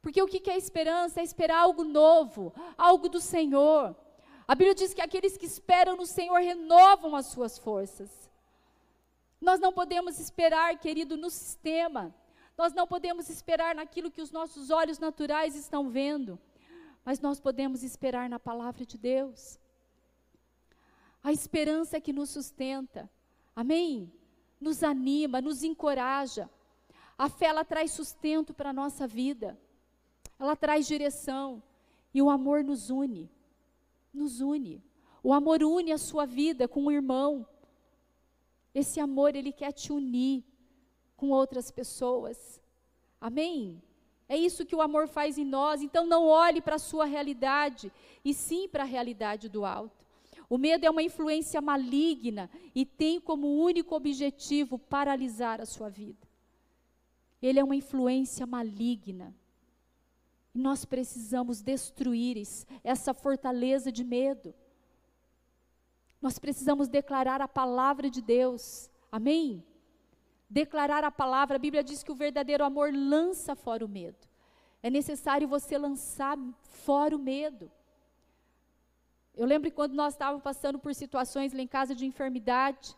[0.00, 1.20] Porque o que é esperança?
[1.20, 3.94] É esperar algo novo, algo do Senhor.
[4.46, 8.30] A Bíblia diz que aqueles que esperam no Senhor renovam as suas forças.
[9.40, 12.14] Nós não podemos esperar, querido, no sistema.
[12.56, 16.38] Nós não podemos esperar naquilo que os nossos olhos naturais estão vendo.
[17.04, 19.58] Mas nós podemos esperar na palavra de Deus.
[21.22, 23.10] A esperança é que nos sustenta.
[23.54, 24.12] Amém?
[24.60, 26.48] Nos anima, nos encoraja.
[27.18, 29.58] A fé ela traz sustento para a nossa vida.
[30.38, 31.62] Ela traz direção.
[32.12, 33.30] E o amor nos une.
[34.12, 34.82] Nos une.
[35.22, 37.44] O amor une a sua vida com o irmão,
[38.76, 40.44] esse amor, ele quer te unir
[41.16, 42.60] com outras pessoas.
[43.18, 43.82] Amém?
[44.28, 45.80] É isso que o amor faz em nós.
[45.80, 47.90] Então não olhe para a sua realidade,
[48.22, 50.05] e sim para a realidade do alto.
[50.48, 56.26] O medo é uma influência maligna e tem como único objetivo paralisar a sua vida.
[57.42, 59.34] Ele é uma influência maligna.
[60.54, 62.42] E nós precisamos destruir
[62.82, 64.54] essa fortaleza de medo.
[66.20, 68.90] Nós precisamos declarar a palavra de Deus.
[69.12, 69.64] Amém?
[70.48, 71.56] declarar a palavra.
[71.56, 74.26] A Bíblia diz que o verdadeiro amor lança fora o medo.
[74.82, 77.70] É necessário você lançar fora o medo.
[79.36, 82.96] Eu lembro quando nós estávamos passando por situações lá em casa de enfermidade,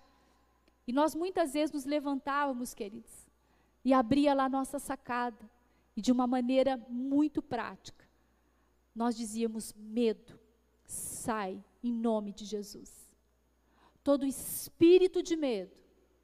[0.87, 3.27] e nós muitas vezes nos levantávamos, queridos,
[3.85, 5.51] e abria lá a nossa sacada,
[5.97, 8.09] e de uma maneira muito prática,
[8.95, 10.39] nós dizíamos: medo,
[10.85, 12.91] sai em nome de Jesus.
[14.05, 15.77] Todo espírito de medo,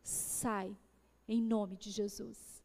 [0.02, 0.76] sai
[1.26, 2.62] em nome de Jesus.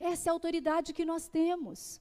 [0.00, 2.00] Essa é a autoridade que nós temos.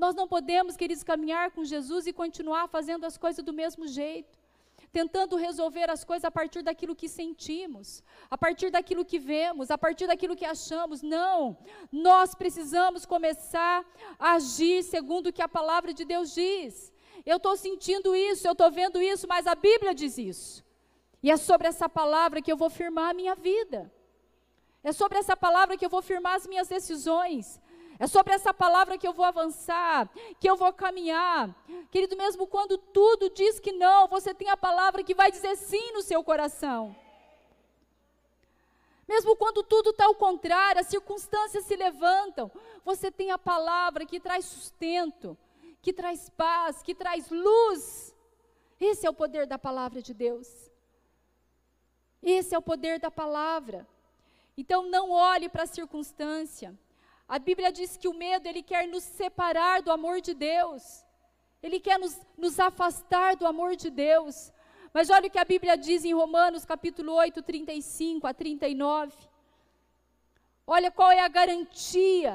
[0.00, 4.34] Nós não podemos, queridos, caminhar com Jesus e continuar fazendo as coisas do mesmo jeito,
[4.90, 9.76] tentando resolver as coisas a partir daquilo que sentimos, a partir daquilo que vemos, a
[9.76, 11.02] partir daquilo que achamos.
[11.02, 11.58] Não!
[11.92, 13.84] Nós precisamos começar
[14.18, 16.90] a agir segundo o que a palavra de Deus diz.
[17.26, 20.64] Eu estou sentindo isso, eu estou vendo isso, mas a Bíblia diz isso.
[21.22, 23.92] E é sobre essa palavra que eu vou firmar a minha vida.
[24.82, 27.60] É sobre essa palavra que eu vou firmar as minhas decisões.
[28.00, 30.08] É sobre essa palavra que eu vou avançar,
[30.40, 31.54] que eu vou caminhar.
[31.90, 35.92] Querido, mesmo quando tudo diz que não, você tem a palavra que vai dizer sim
[35.92, 36.96] no seu coração.
[39.06, 42.50] Mesmo quando tudo está ao contrário, as circunstâncias se levantam,
[42.82, 45.36] você tem a palavra que traz sustento,
[45.82, 48.16] que traz paz, que traz luz.
[48.80, 50.70] Esse é o poder da palavra de Deus.
[52.22, 53.86] Esse é o poder da palavra.
[54.56, 56.74] Então não olhe para a circunstância.
[57.34, 60.82] A Bíblia diz que o medo, ele quer nos separar do amor de Deus.
[61.62, 64.52] Ele quer nos, nos afastar do amor de Deus.
[64.92, 69.16] Mas olha o que a Bíblia diz em Romanos capítulo 8, 35 a 39.
[70.66, 72.32] Olha qual é a garantia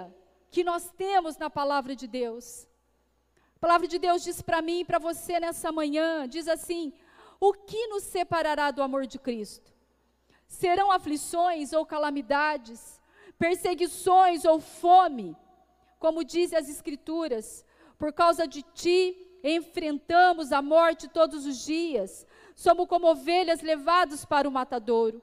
[0.50, 2.66] que nós temos na palavra de Deus.
[3.58, 6.94] A palavra de Deus diz para mim e para você nessa manhã, diz assim:
[7.40, 9.76] o que nos separará do amor de Cristo?
[10.48, 12.95] serão aflições ou calamidades,
[13.38, 15.36] perseguições ou fome,
[16.00, 17.66] como dizem as Escrituras,
[17.98, 22.26] por causa de ti enfrentamos a morte todos os dias,
[22.56, 25.22] somos como ovelhas levados para o matadouro.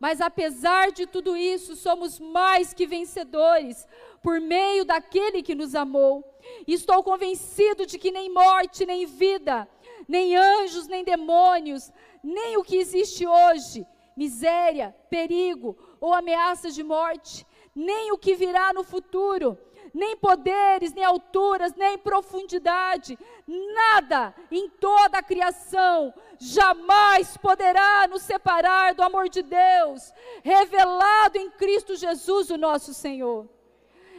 [0.00, 3.86] Mas apesar de tudo isso, somos mais que vencedores
[4.22, 6.24] por meio daquele que nos amou.
[6.66, 9.68] Estou convencido de que nem morte, nem vida,
[10.08, 11.92] nem anjos, nem demônios,
[12.22, 13.86] nem o que existe hoje,
[14.16, 19.58] miséria, perigo ou ameaças de morte, nem o que virá no futuro,
[19.92, 28.94] nem poderes, nem alturas, nem profundidade, nada em toda a criação jamais poderá nos separar
[28.94, 30.12] do amor de Deus,
[30.42, 33.48] revelado em Cristo Jesus, o nosso Senhor.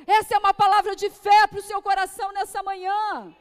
[0.06, 3.34] Essa é uma palavra de fé para o seu coração nessa manhã.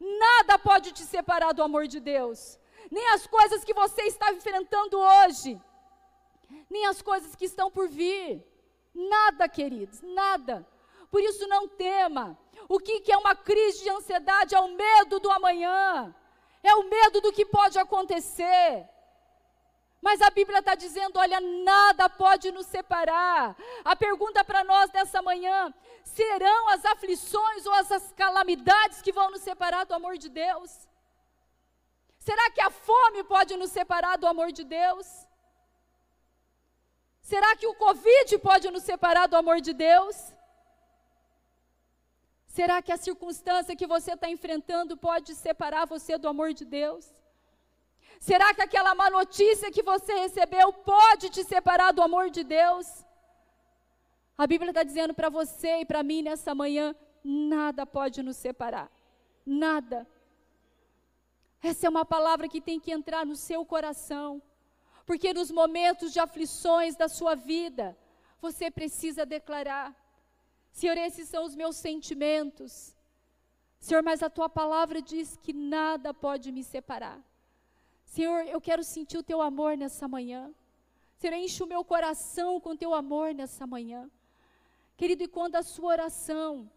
[0.00, 2.58] Nada pode te separar do amor de Deus,
[2.90, 5.60] nem as coisas que você está enfrentando hoje
[6.70, 8.42] nem as coisas que estão por vir.
[8.94, 10.66] Nada, queridos, nada.
[11.10, 12.38] Por isso não tema.
[12.68, 14.54] O que, que é uma crise de ansiedade?
[14.54, 16.14] É o medo do amanhã.
[16.62, 18.88] É o medo do que pode acontecer.
[20.00, 23.56] Mas a Bíblia está dizendo: olha, nada pode nos separar.
[23.84, 25.72] A pergunta para nós nessa manhã:
[26.04, 30.88] serão as aflições ou as calamidades que vão nos separar do amor de Deus?
[32.18, 35.23] Será que a fome pode nos separar do amor de Deus?
[37.30, 40.16] Será que o Covid pode nos separar do amor de Deus?
[42.56, 47.04] Será que a circunstância que você está enfrentando pode separar você do amor de Deus?
[48.20, 52.86] Será que aquela má notícia que você recebeu pode te separar do amor de Deus?
[54.36, 56.94] A Bíblia está dizendo para você e para mim nessa manhã:
[57.24, 58.90] nada pode nos separar.
[59.46, 60.06] Nada.
[61.62, 64.42] Essa é uma palavra que tem que entrar no seu coração.
[65.06, 67.96] Porque nos momentos de aflições da sua vida,
[68.40, 69.94] você precisa declarar:
[70.72, 72.96] Senhor, esses são os meus sentimentos.
[73.78, 77.20] Senhor, mas a tua palavra diz que nada pode me separar.
[78.04, 80.54] Senhor, eu quero sentir o teu amor nessa manhã.
[81.18, 84.10] Senhor, enche o meu coração com teu amor nessa manhã.
[84.96, 86.70] Querido, e quando a sua oração,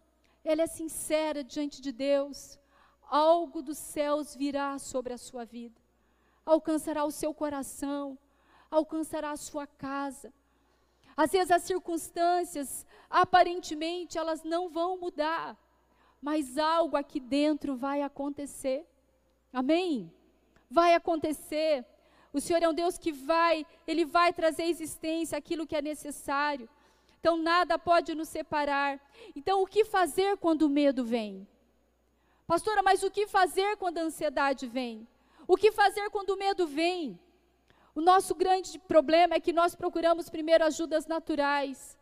[0.44, 2.58] ela é sincera diante de Deus,
[3.08, 5.87] algo dos céus virá sobre a sua vida
[6.48, 8.18] alcançará o seu coração,
[8.70, 10.32] alcançará a sua casa.
[11.16, 15.56] Às vezes as circunstâncias, aparentemente, elas não vão mudar,
[16.22, 18.86] mas algo aqui dentro vai acontecer.
[19.52, 20.10] Amém?
[20.70, 21.84] Vai acontecer.
[22.32, 25.82] O Senhor é um Deus que vai, Ele vai trazer à existência aquilo que é
[25.82, 26.68] necessário.
[27.20, 28.98] Então nada pode nos separar.
[29.36, 31.46] Então o que fazer quando o medo vem?
[32.46, 35.06] Pastora, mas o que fazer quando a ansiedade vem?
[35.52, 37.18] O que fazer quando o medo vem?
[37.94, 41.96] O nosso grande problema é que nós procuramos primeiro ajudas naturais.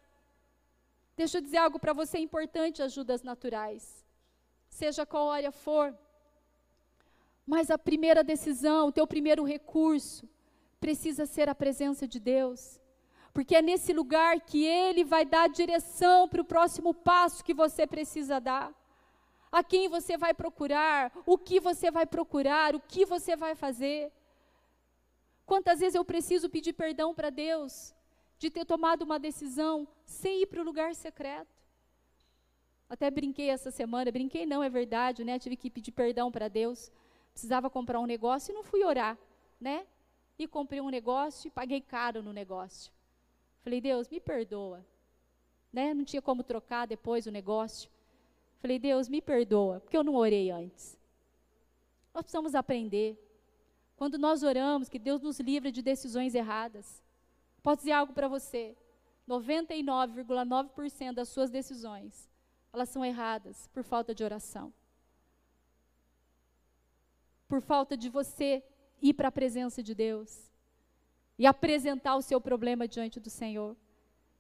[1.17, 4.05] Deixa eu dizer algo para você importante: ajudas naturais.
[4.69, 5.97] Seja qual área for.
[7.47, 10.29] Mas a primeira decisão, o teu primeiro recurso,
[10.81, 12.81] precisa ser a presença de Deus.
[13.33, 17.87] Porque é nesse lugar que Ele vai dar direção para o próximo passo que você
[17.87, 18.75] precisa dar.
[19.51, 24.13] A quem você vai procurar, o que você vai procurar, o que você vai fazer.
[25.45, 27.95] Quantas vezes eu preciso pedir perdão para Deus
[28.39, 31.57] de ter tomado uma decisão sem ir para o lugar secreto?
[32.89, 35.39] Até brinquei essa semana, brinquei não, é verdade, né?
[35.39, 36.91] Tive que pedir perdão para Deus.
[37.33, 39.19] Precisava comprar um negócio e não fui orar,
[39.61, 39.87] né?
[40.39, 42.93] E comprei um negócio e paguei caro no negócio.
[43.63, 44.85] Falei, Deus, me perdoa.
[45.73, 45.93] Né?
[45.93, 47.91] Não tinha como trocar depois o negócio.
[48.59, 50.99] Falei, Deus, me perdoa, porque eu não orei antes.
[52.13, 53.23] Nós precisamos aprender.
[53.97, 57.03] Quando nós oramos, que Deus nos livre de decisões erradas.
[57.63, 58.77] Posso dizer algo para você:
[59.29, 62.31] 99,9% das suas decisões,
[62.73, 64.73] elas são erradas por falta de oração.
[67.49, 68.63] Por falta de você
[69.01, 70.51] ir para a presença de Deus
[71.39, 73.77] e apresentar o seu problema diante do Senhor.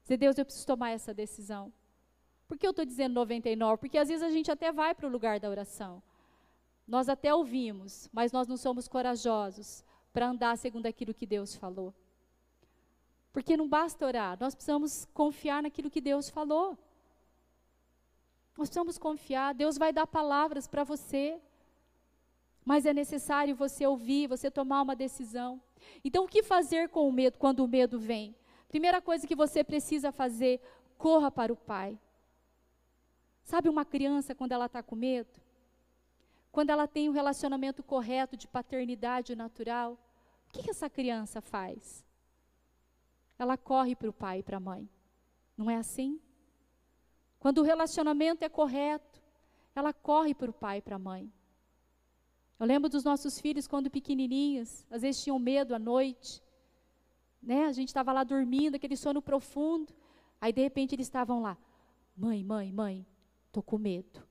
[0.03, 1.73] Dizer, Deus, eu preciso tomar essa decisão.
[2.47, 3.81] Por que eu estou dizendo 99?
[3.81, 6.03] Porque às vezes a gente até vai para o lugar da oração.
[6.87, 11.93] Nós até ouvimos, mas nós não somos corajosos para andar segundo aquilo que Deus falou.
[13.33, 16.79] Porque não basta orar, nós precisamos confiar naquilo que Deus falou.
[18.57, 21.39] Nós precisamos confiar, Deus vai dar palavras para você.
[22.65, 25.61] Mas é necessário você ouvir, você tomar uma decisão.
[26.05, 28.35] Então, o que fazer com o medo quando o medo vem?
[28.69, 30.61] Primeira coisa que você precisa fazer,
[30.97, 31.99] corra para o Pai.
[33.47, 35.41] Sabe uma criança quando ela está com medo?
[36.51, 39.93] Quando ela tem um relacionamento correto de paternidade natural,
[40.49, 42.05] o que, que essa criança faz?
[43.39, 44.91] Ela corre para o pai e para a mãe.
[45.57, 46.21] Não é assim?
[47.39, 49.23] Quando o relacionamento é correto,
[49.77, 51.33] ela corre para o pai e para a mãe.
[52.59, 56.43] Eu lembro dos nossos filhos quando pequenininhos, às vezes tinham medo à noite,
[57.41, 57.67] né?
[57.67, 59.95] A gente estava lá dormindo, aquele sono profundo,
[60.41, 61.57] aí de repente eles estavam lá,
[62.17, 63.07] mãe, mãe, mãe,
[63.57, 64.23] tô com medo.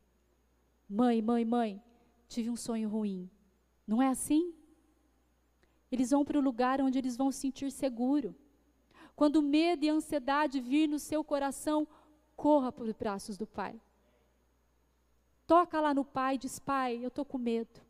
[0.88, 1.82] Mãe, mãe, mãe,
[2.28, 3.28] tive um sonho ruim.
[3.88, 4.54] Não é assim?
[5.92, 8.36] Eles vão para o lugar onde eles vão se sentir seguro.
[9.16, 11.88] Quando medo e ansiedade vir no seu coração,
[12.36, 13.82] corra para os braços do Pai.
[15.48, 17.82] Toca lá no Pai e diz: Pai, eu estou com medo.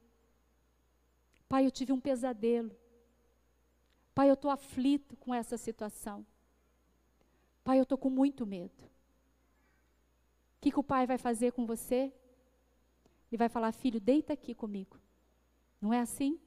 [1.50, 2.72] Pai, eu tive um pesadelo.
[4.14, 6.26] Pai, eu estou aflito com essa situação.
[7.62, 8.95] Pai, eu estou com muito medo.
[10.66, 12.12] O que, que o Pai vai fazer com você?
[13.32, 15.00] Ele vai falar: Filho, deita aqui comigo.
[15.80, 16.40] Não é assim?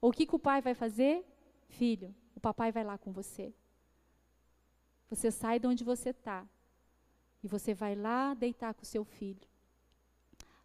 [0.00, 1.24] Ou o que, que o Pai vai fazer?
[1.68, 3.54] Filho, o papai vai lá com você.
[5.08, 6.44] Você sai de onde você está
[7.40, 9.46] e você vai lá deitar com o seu filho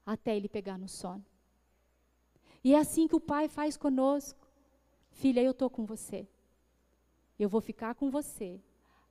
[0.03, 1.23] até ele pegar no sono.
[2.63, 4.47] E é assim que o pai faz conosco.
[5.11, 6.27] Filha, eu estou com você.
[7.37, 8.59] Eu vou ficar com você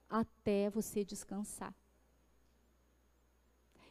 [0.09, 1.73] até você descansar.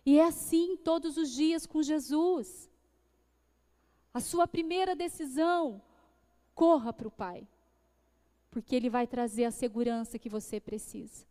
[0.10, 2.68] E é assim todos os dias com Jesus.
[4.12, 5.80] A sua primeira decisão,
[6.56, 7.48] corra para o Pai,
[8.50, 11.28] porque Ele vai trazer a segurança que você precisa.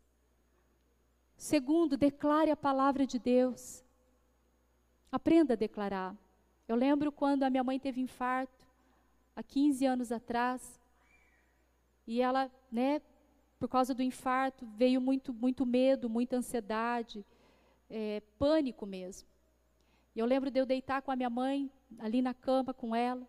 [1.36, 3.82] Segundo, declare a palavra de Deus.
[5.10, 6.16] Aprenda a declarar.
[6.68, 8.64] Eu lembro quando a minha mãe teve infarto,
[9.34, 10.80] há 15 anos atrás,
[12.06, 13.02] e ela, né,
[13.58, 17.26] por causa do infarto, veio muito, muito medo, muita ansiedade,
[17.88, 19.28] é, pânico mesmo.
[20.14, 23.26] E eu lembro de eu deitar com a minha mãe, ali na cama com ela,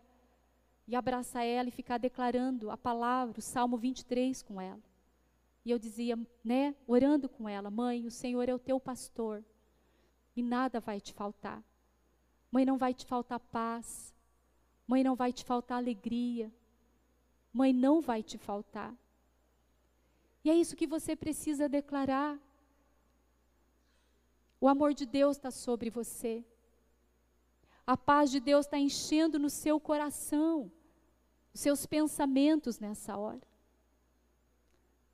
[0.87, 4.81] e abraçar ela e ficar declarando a palavra, o Salmo 23 com ela.
[5.63, 9.43] E eu dizia, né, orando com ela, mãe, o Senhor é o teu pastor
[10.35, 11.63] e nada vai te faltar.
[12.51, 14.15] Mãe, não vai te faltar paz.
[14.87, 16.51] Mãe, não vai te faltar alegria.
[17.53, 18.95] Mãe, não vai te faltar.
[20.43, 22.39] E é isso que você precisa declarar.
[24.61, 26.43] O amor de Deus está sobre você.
[27.87, 30.71] A paz de Deus está enchendo no seu coração,
[31.53, 33.47] os seus pensamentos nessa hora.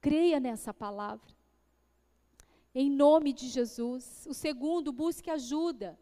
[0.01, 1.33] Creia nessa palavra.
[2.73, 4.25] Em nome de Jesus.
[4.27, 5.97] O segundo, busque ajuda.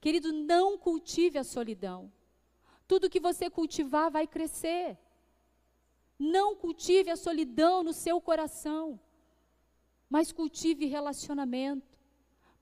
[0.00, 2.12] Querido, não cultive a solidão.
[2.86, 4.98] Tudo que você cultivar vai crescer.
[6.18, 9.00] Não cultive a solidão no seu coração,
[10.08, 11.93] mas cultive relacionamento.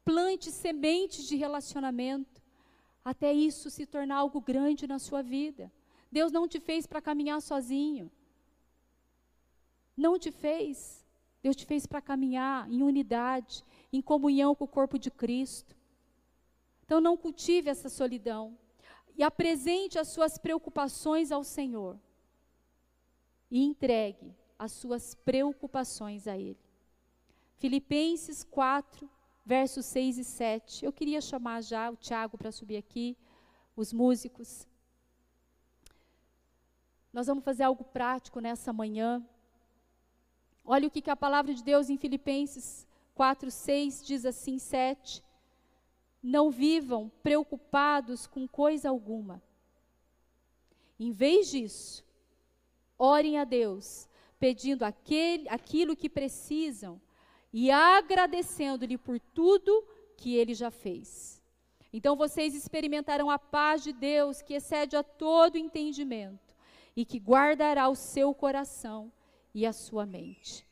[0.04, 2.42] Plante sementes de relacionamento,
[3.04, 5.70] até isso se tornar algo grande na sua vida.
[6.10, 8.10] Deus não te fez para caminhar sozinho.
[9.96, 11.06] Não te fez.
[11.42, 15.76] Deus te fez para caminhar em unidade, em comunhão com o corpo de Cristo.
[16.84, 18.56] Então não cultive essa solidão
[19.16, 21.98] e apresente as suas preocupações ao Senhor
[23.50, 26.58] e entregue as suas preocupações a Ele.
[27.58, 29.08] Filipenses 4,
[29.44, 30.84] versos 6 e 7.
[30.84, 33.16] Eu queria chamar já o Tiago para subir aqui,
[33.76, 34.66] os músicos.
[37.12, 39.24] Nós vamos fazer algo prático nessa manhã.
[40.64, 45.22] Olha o que, que a palavra de Deus em Filipenses 4, 6 diz assim, 7.
[46.22, 49.42] Não vivam preocupados com coisa alguma.
[50.98, 52.04] Em vez disso,
[52.96, 57.00] orem a Deus, pedindo aquele, aquilo que precisam
[57.52, 59.86] e agradecendo-lhe por tudo
[60.16, 61.42] que ele já fez.
[61.92, 66.54] Então vocês experimentarão a paz de Deus que excede a todo entendimento
[66.96, 69.12] e que guardará o seu coração
[69.54, 70.66] e a sua mente.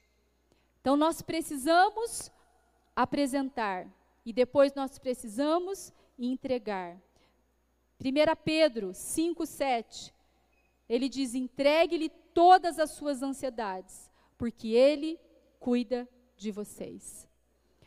[0.80, 2.30] Então nós precisamos
[2.96, 3.86] apresentar
[4.24, 6.96] e depois nós precisamos entregar.
[8.00, 10.12] 1 Pedro 5,7,
[10.88, 15.20] ele diz: entregue-lhe todas as suas ansiedades, porque ele
[15.58, 16.08] cuida
[16.40, 17.28] de vocês.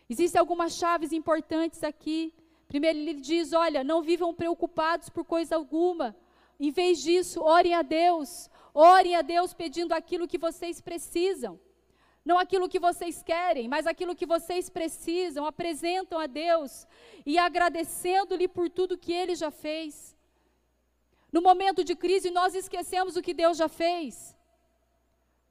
[0.10, 2.34] Existem algumas chaves importantes aqui.
[2.68, 6.16] Primeiro, ele diz: olha, não vivam preocupados por coisa alguma.
[6.60, 8.50] Em vez disso, orem a Deus.
[8.74, 11.60] Orem a Deus pedindo aquilo que vocês precisam.
[12.24, 15.46] Não aquilo que vocês querem, mas aquilo que vocês precisam.
[15.46, 16.88] Apresentam a Deus
[17.26, 20.16] e agradecendo-lhe por tudo que ele já fez.
[21.32, 24.36] No momento de crise, nós esquecemos o que Deus já fez.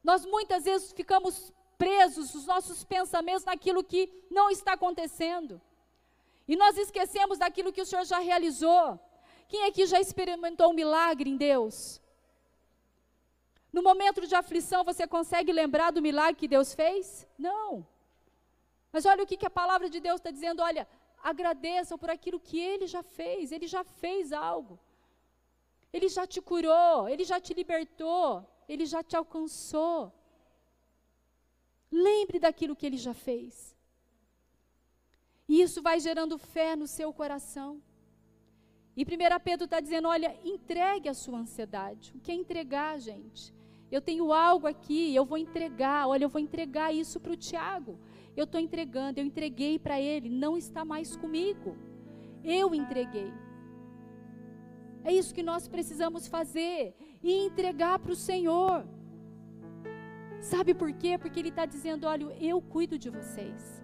[0.03, 1.53] Nós muitas vezes ficamos
[1.83, 5.61] presos, os nossos pensamentos naquilo que não está acontecendo.
[6.47, 8.85] E nós esquecemos daquilo que o Senhor já realizou.
[9.49, 12.01] Quem aqui já experimentou um milagre em Deus?
[13.73, 17.27] No momento de aflição, você consegue lembrar do milagre que Deus fez?
[17.37, 17.85] Não.
[18.93, 20.87] Mas olha o que, que a palavra de Deus está dizendo: olha,
[21.33, 24.79] agradeçam por aquilo que Ele já fez, Ele já fez algo.
[25.93, 30.13] Ele já te curou, Ele já te libertou, Ele já te alcançou.
[31.93, 33.77] Lembre daquilo que Ele já fez.
[35.47, 37.83] E isso vai gerando fé no seu coração.
[38.97, 39.07] E 1
[39.45, 42.13] Pedro está dizendo: olha, entregue a sua ansiedade.
[42.15, 43.55] O que é entregar, gente?
[43.91, 46.09] Eu tenho algo aqui, eu vou entregar.
[46.09, 47.99] Olha, eu vou entregar isso para o Tiago.
[48.35, 51.77] Eu estou entregando, eu entreguei para ele, não está mais comigo.
[52.43, 53.31] Eu entreguei.
[55.05, 58.87] É isso que nós precisamos fazer e entregar para o Senhor.
[60.43, 61.17] Sabe por quê?
[61.17, 63.83] Porque Ele está dizendo: olha, eu cuido de vocês.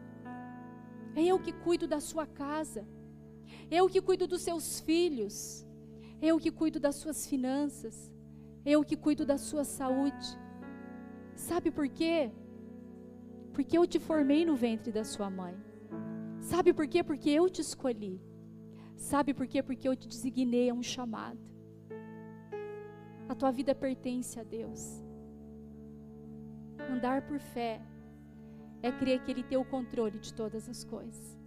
[1.14, 2.86] É eu que cuido da sua casa.
[3.70, 5.64] Eu que cuido dos seus filhos.
[6.20, 8.12] Eu que cuido das suas finanças.
[8.66, 10.28] Eu que cuido da sua saúde.
[11.36, 12.30] Sabe por quê?
[13.52, 15.56] Porque eu te formei no ventre da sua mãe.
[16.40, 17.02] Sabe por quê?
[17.04, 18.20] Porque eu te escolhi.
[18.96, 19.62] Sabe por quê?
[19.62, 21.38] Porque eu te designei a um chamado.
[23.28, 25.07] A tua vida pertence a Deus.
[26.89, 27.80] Andar por fé
[28.82, 31.39] é crer que Ele tem o controle de todas as coisas.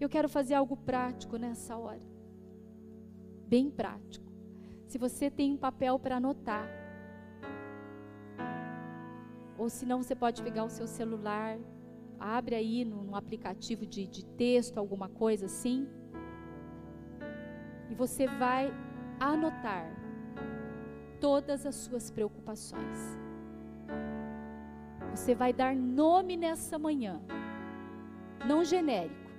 [0.00, 2.02] Eu quero fazer algo prático nessa hora.
[3.46, 4.32] Bem prático.
[4.86, 6.68] Se você tem um papel para anotar,
[9.56, 11.58] ou se não, você pode pegar o seu celular,
[12.18, 15.86] abre aí no aplicativo de, de texto, alguma coisa assim,
[17.90, 18.72] e você vai
[19.20, 19.86] anotar
[21.20, 23.21] todas as suas preocupações.
[25.14, 27.20] Você vai dar nome nessa manhã,
[28.46, 29.30] não genérico.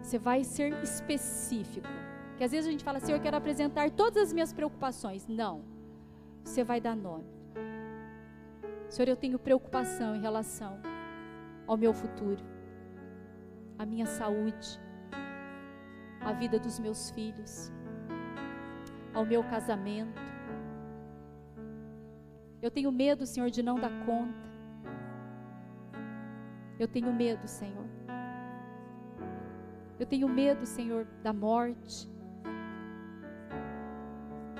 [0.00, 1.88] Você vai ser específico.
[2.36, 5.26] Que às vezes a gente fala assim, eu quero apresentar todas as minhas preocupações.
[5.26, 5.62] Não.
[6.44, 7.24] Você vai dar nome.
[8.88, 10.78] Senhor, eu tenho preocupação em relação
[11.66, 12.44] ao meu futuro,
[13.78, 14.78] à minha saúde,
[16.20, 17.72] à vida dos meus filhos,
[19.14, 20.23] ao meu casamento.
[22.64, 24.48] Eu tenho medo, Senhor, de não dar conta.
[26.78, 27.88] Eu tenho medo, Senhor.
[30.00, 32.12] Eu tenho medo, Senhor, da morte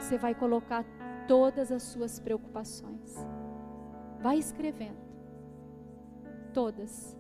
[0.05, 0.85] você vai colocar
[1.27, 3.27] todas as suas preocupações.
[4.21, 4.99] Vai escrevendo.
[6.53, 7.17] Todas.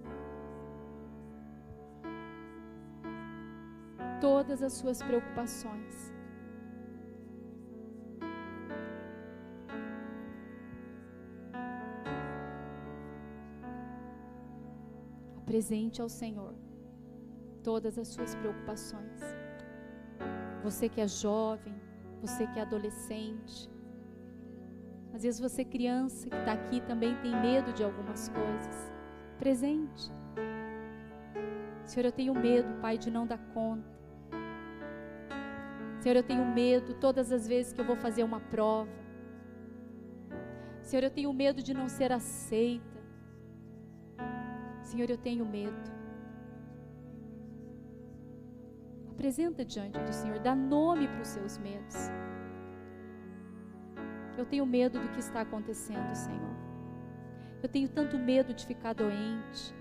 [4.21, 6.14] Todas as suas preocupações.
[15.45, 16.55] Apresente ao Senhor
[17.63, 19.21] todas as suas preocupações.
[20.63, 21.75] Você que é jovem,
[22.23, 23.71] você que é adolescente,
[25.15, 28.93] Às vezes você, criança que está aqui, também tem medo de algumas coisas.
[29.39, 30.11] Presente.
[31.85, 33.97] Senhor, eu tenho medo, Pai, de não dar conta.
[36.01, 38.91] Senhor, eu tenho medo todas as vezes que eu vou fazer uma prova.
[40.83, 42.94] Senhor, eu tenho medo de não ser aceita.
[44.85, 45.83] Senhor, eu tenho medo.
[49.11, 51.97] Apresenta diante do Senhor, dá nome para os seus medos.
[54.37, 56.55] Eu tenho medo do que está acontecendo, Senhor.
[57.63, 59.75] Eu tenho tanto medo de ficar doente.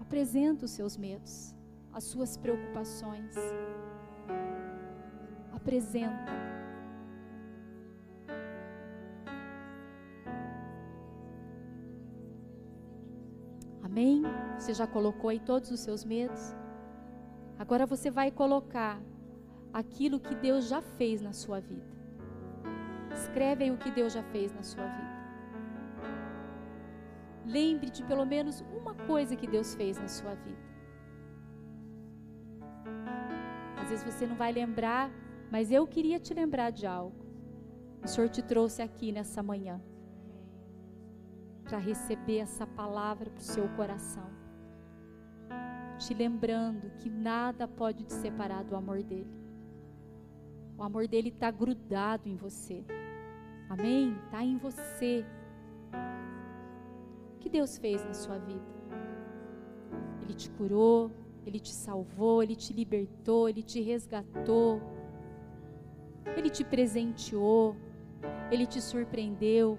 [0.00, 1.54] Apresenta os seus medos,
[1.92, 3.34] as suas preocupações.
[5.52, 6.53] Apresenta.
[13.94, 14.24] Amém?
[14.58, 16.52] Você já colocou aí todos os seus medos?
[17.56, 19.00] Agora você vai colocar
[19.72, 21.86] aquilo que Deus já fez na sua vida.
[23.12, 25.14] Escreve aí o que Deus já fez na sua vida.
[27.46, 30.64] Lembre de pelo menos uma coisa que Deus fez na sua vida.
[33.80, 35.08] Às vezes você não vai lembrar,
[35.52, 37.24] mas eu queria te lembrar de algo.
[38.02, 39.80] O Senhor te trouxe aqui nessa manhã
[41.64, 44.30] para receber essa palavra para o seu coração,
[45.98, 49.30] te lembrando que nada pode te separar do amor dele.
[50.76, 52.84] O amor dele está grudado em você.
[53.68, 54.16] Amém?
[54.24, 55.24] Está em você.
[57.34, 58.74] O que Deus fez na sua vida?
[60.22, 61.10] Ele te curou,
[61.46, 64.82] Ele te salvou, Ele te libertou, Ele te resgatou,
[66.36, 67.76] Ele te presenteou,
[68.50, 69.78] Ele te surpreendeu.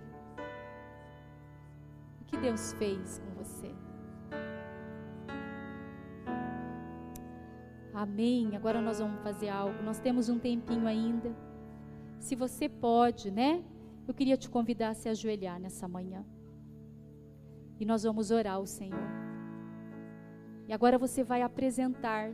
[2.36, 3.74] Que Deus fez com você?
[7.94, 8.58] Amém.
[8.58, 9.82] Agora nós vamos fazer algo.
[9.84, 11.34] Nós temos um tempinho ainda.
[12.20, 13.64] Se você pode, né?
[14.06, 16.26] Eu queria te convidar a se ajoelhar nessa manhã.
[17.80, 19.08] E nós vamos orar ao Senhor.
[20.68, 22.34] E agora você vai apresentar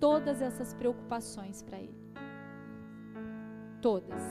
[0.00, 2.00] todas essas preocupações para Ele.
[3.82, 4.22] Todas.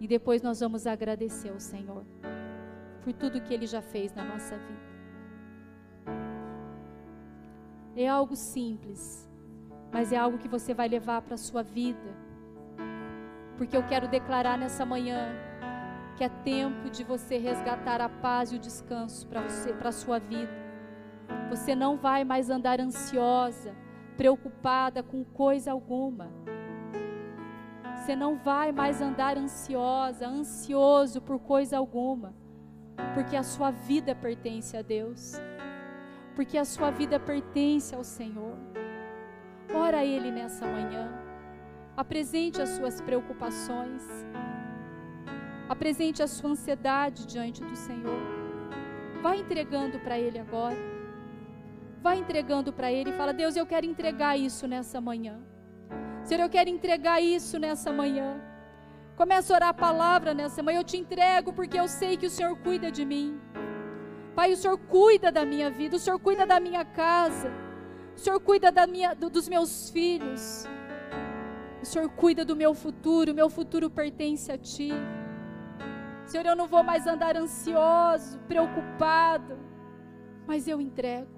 [0.00, 2.04] E depois nós vamos agradecer ao Senhor
[3.06, 4.86] por tudo que Ele já fez na nossa vida.
[7.94, 9.30] É algo simples,
[9.92, 12.26] mas é algo que você vai levar para a sua vida
[13.56, 15.34] porque eu quero declarar nessa manhã
[16.16, 19.92] que é tempo de você resgatar a paz e o descanso para você, para a
[19.92, 20.52] sua vida.
[21.50, 23.74] Você não vai mais andar ansiosa,
[24.16, 26.30] preocupada com coisa alguma.
[27.96, 32.34] Você não vai mais andar ansiosa, ansioso por coisa alguma,
[33.14, 35.34] porque a sua vida pertence a Deus.
[36.34, 38.56] Porque a sua vida pertence ao Senhor.
[39.74, 41.10] Ora a Ele nessa manhã.
[41.96, 44.02] Apresente as suas preocupações.
[45.68, 48.20] Apresente a sua ansiedade diante do Senhor.
[49.22, 50.76] Vá entregando para Ele agora.
[52.02, 55.40] Vá entregando para Ele e fala: Deus, eu quero entregar isso nessa manhã.
[56.22, 58.40] Senhor, eu quero entregar isso nessa manhã.
[59.16, 60.80] Começa a orar a palavra nessa manhã.
[60.80, 63.40] Eu te entrego porque eu sei que o Senhor cuida de mim.
[64.34, 67.50] Pai, o Senhor cuida da minha vida, o Senhor cuida da minha casa,
[68.14, 70.66] o Senhor cuida da minha, dos meus filhos.
[71.82, 74.90] O Senhor cuida do meu futuro, o meu futuro pertence a Ti.
[76.26, 79.56] Senhor, eu não vou mais andar ansioso, preocupado,
[80.46, 81.30] mas eu entrego.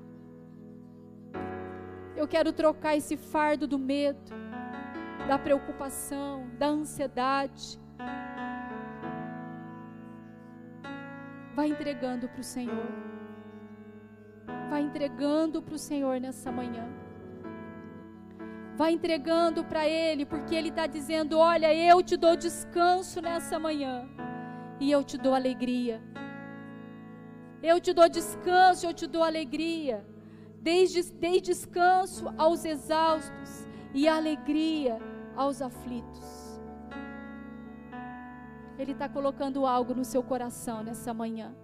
[2.17, 4.33] Eu quero trocar esse fardo do medo,
[5.29, 7.79] da preocupação, da ansiedade.
[11.55, 12.89] Vai entregando para o Senhor.
[14.71, 16.87] Vai entregando para o Senhor nessa manhã.
[18.75, 24.09] Vai entregando para Ele, porque Ele está dizendo: Olha, eu te dou descanso nessa manhã,
[24.81, 26.01] e eu te dou alegria.
[27.63, 30.07] Eu te dou descanso, eu te dou alegria.
[30.63, 34.99] Desde, dei descanso aos exaustos e alegria
[35.39, 36.61] aos aflitos.
[38.79, 41.55] Ele está colocando algo no seu coração nessa manhã.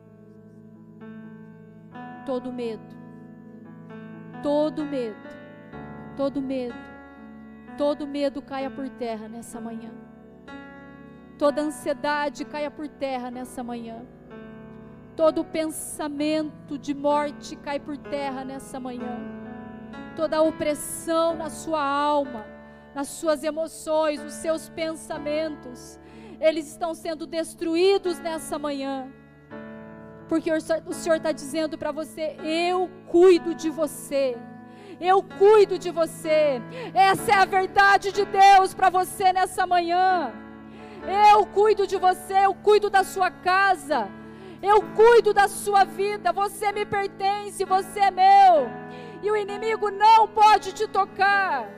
[2.25, 2.97] Todo medo,
[4.43, 5.29] todo medo,
[6.17, 6.95] todo medo
[7.77, 9.91] todo medo caia por terra nessa manhã.
[11.39, 14.03] Toda ansiedade caia por terra nessa manhã.
[15.17, 19.19] Todo pensamento de morte cai por terra nessa manhã.
[20.17, 22.45] Toda opressão na sua alma,
[22.95, 25.99] nas suas emoções, nos seus pensamentos,
[26.41, 29.09] eles estão sendo destruídos nessa manhã.
[30.29, 34.37] Porque o Senhor está dizendo para você: eu cuido de você
[35.01, 36.61] eu cuido de você.
[36.95, 40.33] Essa é a verdade de Deus para você nessa manhã.
[41.33, 44.09] Eu cuido de você, eu cuido da sua casa.
[44.63, 46.33] Eu cuido da sua vida.
[46.33, 48.69] Você me pertence, você é meu.
[49.23, 51.69] E o inimigo não pode te tocar.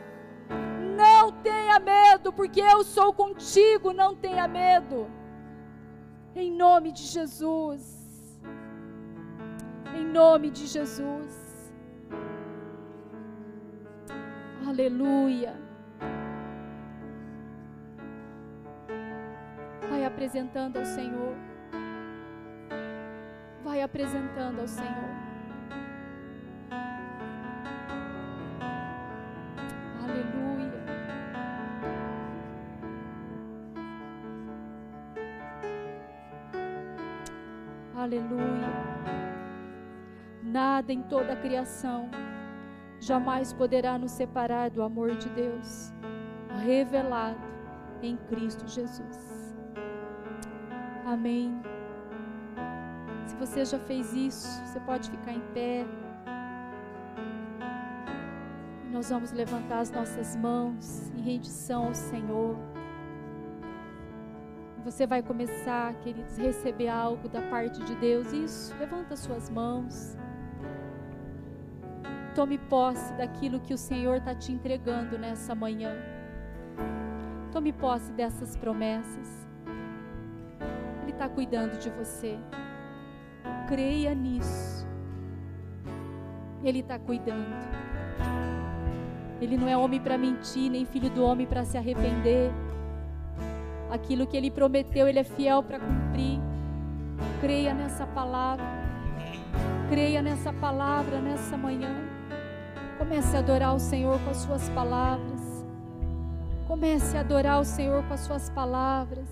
[0.97, 3.93] Não tenha medo, porque eu sou contigo.
[3.93, 5.09] Não tenha medo.
[6.35, 7.83] Em nome de Jesus.
[9.95, 11.73] Em nome de Jesus.
[14.67, 15.55] Aleluia.
[19.89, 21.35] Vai apresentando ao Senhor.
[23.63, 25.26] Vai apresentando ao Senhor.
[38.07, 38.71] Aleluia.
[40.41, 42.09] Nada em toda a criação
[43.01, 45.93] jamais poderá nos separar do amor de Deus,
[46.65, 47.41] revelado
[48.01, 49.57] em Cristo Jesus.
[51.05, 51.61] Amém.
[53.27, 55.85] Se você já fez isso, você pode ficar em pé.
[58.93, 62.57] Nós vamos levantar as nossas mãos em rendição ao Senhor.
[64.87, 68.32] Você vai começar, queridos, receber algo da parte de Deus.
[68.32, 70.16] Isso, levanta suas mãos.
[72.37, 75.93] Tome posse daquilo que o Senhor está te entregando nessa manhã.
[77.51, 79.49] Tome posse dessas promessas.
[81.03, 82.39] Ele está cuidando de você.
[83.66, 84.87] Creia nisso.
[86.62, 87.57] Ele está cuidando.
[89.41, 92.53] Ele não é homem para mentir, nem filho do homem para se arrepender.
[93.91, 96.41] Aquilo que ele prometeu, ele é fiel para cumprir.
[97.41, 98.64] Creia nessa palavra.
[99.89, 101.95] Creia nessa palavra nessa manhã.
[102.99, 105.64] Comece a adorar o Senhor com as suas palavras.
[106.66, 109.28] Comece a adorar o Senhor com as suas palavras.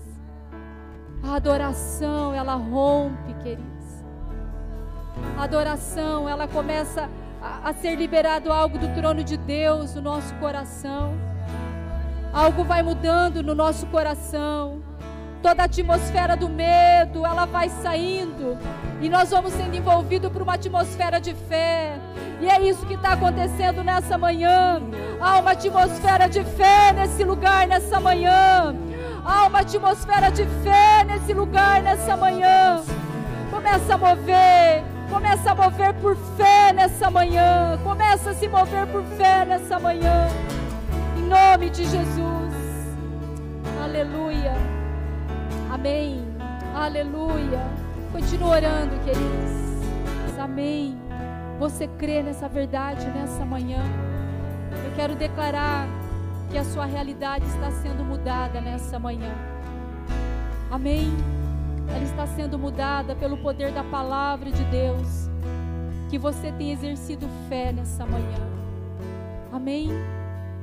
[1.23, 3.75] A adoração, ela rompe, queridos.
[5.37, 7.09] A adoração, ela começa
[7.41, 11.13] a, a ser liberado algo do trono de Deus no nosso coração.
[12.35, 14.83] Algo vai mudando no nosso coração.
[15.41, 18.57] Toda a atmosfera do medo, ela vai saindo.
[19.01, 21.97] E nós vamos sendo envolvidos por uma atmosfera de fé
[22.41, 24.81] e é isso que está acontecendo nessa manhã.
[25.19, 28.75] Há uma atmosfera de fé nesse lugar, nessa manhã.
[29.23, 32.83] Há uma atmosfera de fé nesse lugar, nessa manhã.
[33.49, 34.83] Começa a mover.
[35.09, 37.79] Começa a mover por fé nessa manhã.
[37.83, 40.27] Começa a se mover por fé nessa manhã.
[41.27, 42.53] Nome de Jesus.
[43.83, 44.53] Aleluia.
[45.71, 46.23] Amém.
[46.75, 47.61] Aleluia.
[48.11, 50.39] Continua orando, queridos.
[50.39, 50.95] Amém.
[51.57, 53.81] Você crê nessa verdade nessa manhã?
[54.85, 55.87] Eu quero declarar
[56.51, 59.33] que a sua realidade está sendo mudada nessa manhã.
[60.69, 61.11] Amém?
[61.89, 65.27] Ela está sendo mudada pelo poder da palavra de Deus.
[66.09, 68.37] Que você tem exercido fé nessa manhã.
[69.51, 69.89] Amém?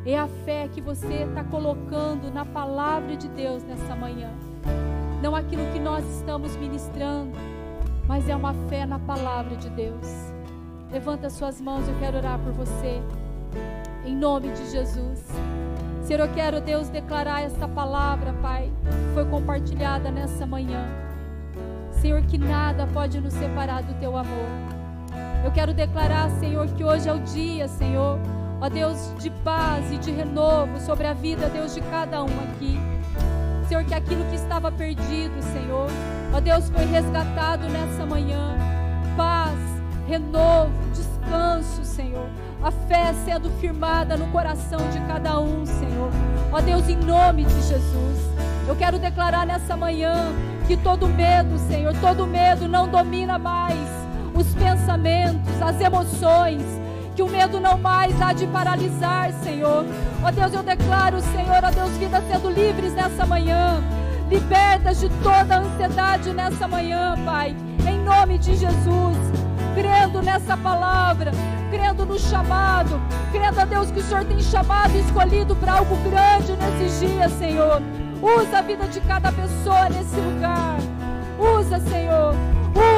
[0.05, 4.31] É a fé que você está colocando na palavra de Deus nessa manhã.
[5.23, 7.31] Não aquilo que nós estamos ministrando,
[8.09, 10.33] mas é uma fé na palavra de Deus.
[10.91, 13.01] Levanta suas mãos, eu quero orar por você.
[14.05, 15.25] Em nome de Jesus.
[16.03, 20.85] Senhor, eu quero, Deus, declarar essa palavra, Pai, que foi compartilhada nessa manhã.
[21.93, 24.49] Senhor, que nada pode nos separar do teu amor.
[25.45, 28.19] Eu quero declarar, Senhor, que hoje é o dia, Senhor,
[28.63, 32.79] ó Deus, de paz e de renovo sobre a vida, Deus, de cada um aqui.
[33.67, 35.89] Senhor, que aquilo que estava perdido, Senhor,
[36.33, 38.57] ó Deus, foi resgatado nessa manhã.
[39.17, 39.59] Paz,
[40.07, 42.29] renovo, descanso, Senhor.
[42.63, 46.13] A fé sendo firmada no coração de cada um, Senhor.
[46.53, 48.31] Ó Deus, em nome de Jesus.
[48.69, 50.15] Eu quero declarar nessa manhã
[50.69, 53.91] que todo medo, Senhor, todo medo não domina mais
[54.33, 56.82] os pensamentos, as emoções.
[57.15, 59.85] Que o medo não mais há de paralisar, Senhor.
[60.23, 63.83] Ó Deus, eu declaro, Senhor, ó Deus, vidas sendo livres nessa manhã.
[64.29, 67.55] Libertas de toda a ansiedade nessa manhã, Pai.
[67.87, 69.43] Em nome de Jesus
[69.75, 71.33] crendo nessa palavra,
[71.71, 73.01] crendo no chamado,
[73.31, 77.33] crendo a Deus que o Senhor tem chamado e escolhido para algo grande nesses dias,
[77.33, 77.83] Senhor.
[78.21, 80.79] Usa a vida de cada pessoa nesse lugar.
[81.39, 82.35] Usa, Senhor.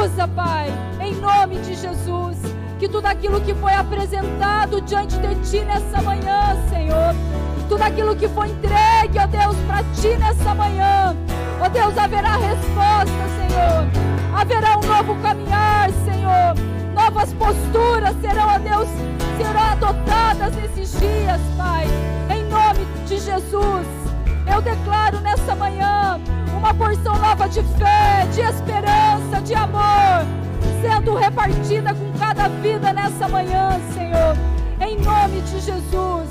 [0.05, 0.69] Usa, Pai,
[1.01, 2.54] em nome de Jesus.
[2.79, 7.14] Que tudo aquilo que foi apresentado diante de Ti nessa manhã, Senhor.
[7.68, 11.16] Tudo aquilo que foi entregue, ó Deus, para Ti nessa manhã.
[11.61, 14.39] Ó Deus, haverá resposta, Senhor.
[14.39, 18.89] Haverá um novo caminhar, Senhor novas posturas serão, ó Deus,
[19.37, 21.87] serão adotadas nesses dias, Pai.
[22.31, 23.87] Em nome de Jesus,
[24.47, 26.20] Eu declaro nessa manhã
[26.57, 30.27] uma porção nova de fé, de esperança, de amor,
[30.81, 34.37] sendo repartida com cada vida nessa manhã, Senhor.
[34.81, 36.29] Em nome de Jesus.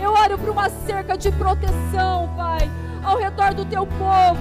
[0.00, 2.70] Eu oro por uma cerca de proteção, Pai,
[3.02, 4.38] ao redor do teu povo.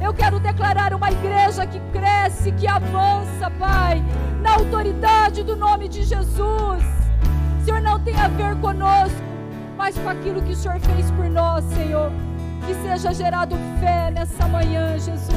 [0.00, 4.04] Eu quero declarar uma igreja que cresce, que avança, Pai,
[4.40, 6.84] na autoridade do nome de Jesus.
[7.64, 9.22] Senhor, não tem a ver conosco,
[9.76, 12.12] mas com aquilo que o Senhor fez por nós, Senhor.
[12.66, 15.30] Que seja gerado fé nessa manhã, Jesus.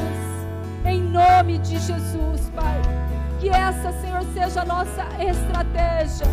[0.84, 3.07] Em nome de Jesus, Pai.
[3.38, 6.26] Que essa, Senhor, seja a nossa estratégia.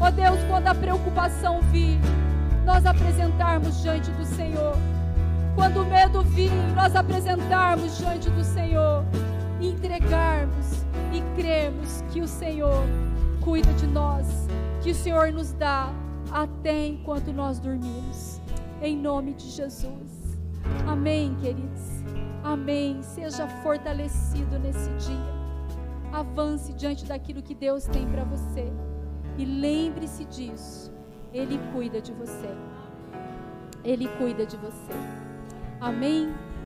[0.00, 1.98] Ó Deus, quando a preocupação vir,
[2.64, 4.76] nós apresentarmos diante do Senhor.
[5.54, 9.04] Quando o medo vir, nós apresentarmos diante do Senhor.
[9.60, 12.84] Entregarmos e crermos que o Senhor
[13.40, 14.26] cuida de nós,
[14.82, 15.90] que o Senhor nos dá
[16.30, 18.40] até enquanto nós dormimos.
[18.80, 20.38] Em nome de Jesus.
[20.86, 22.02] Amém, queridos.
[22.42, 23.02] Amém.
[23.02, 25.41] Seja fortalecido nesse dia.
[26.12, 28.70] Avance diante daquilo que Deus tem para você.
[29.38, 30.92] E lembre-se disso.
[31.32, 32.50] Ele cuida de você.
[33.82, 34.92] Ele cuida de você.
[35.80, 36.32] Amém.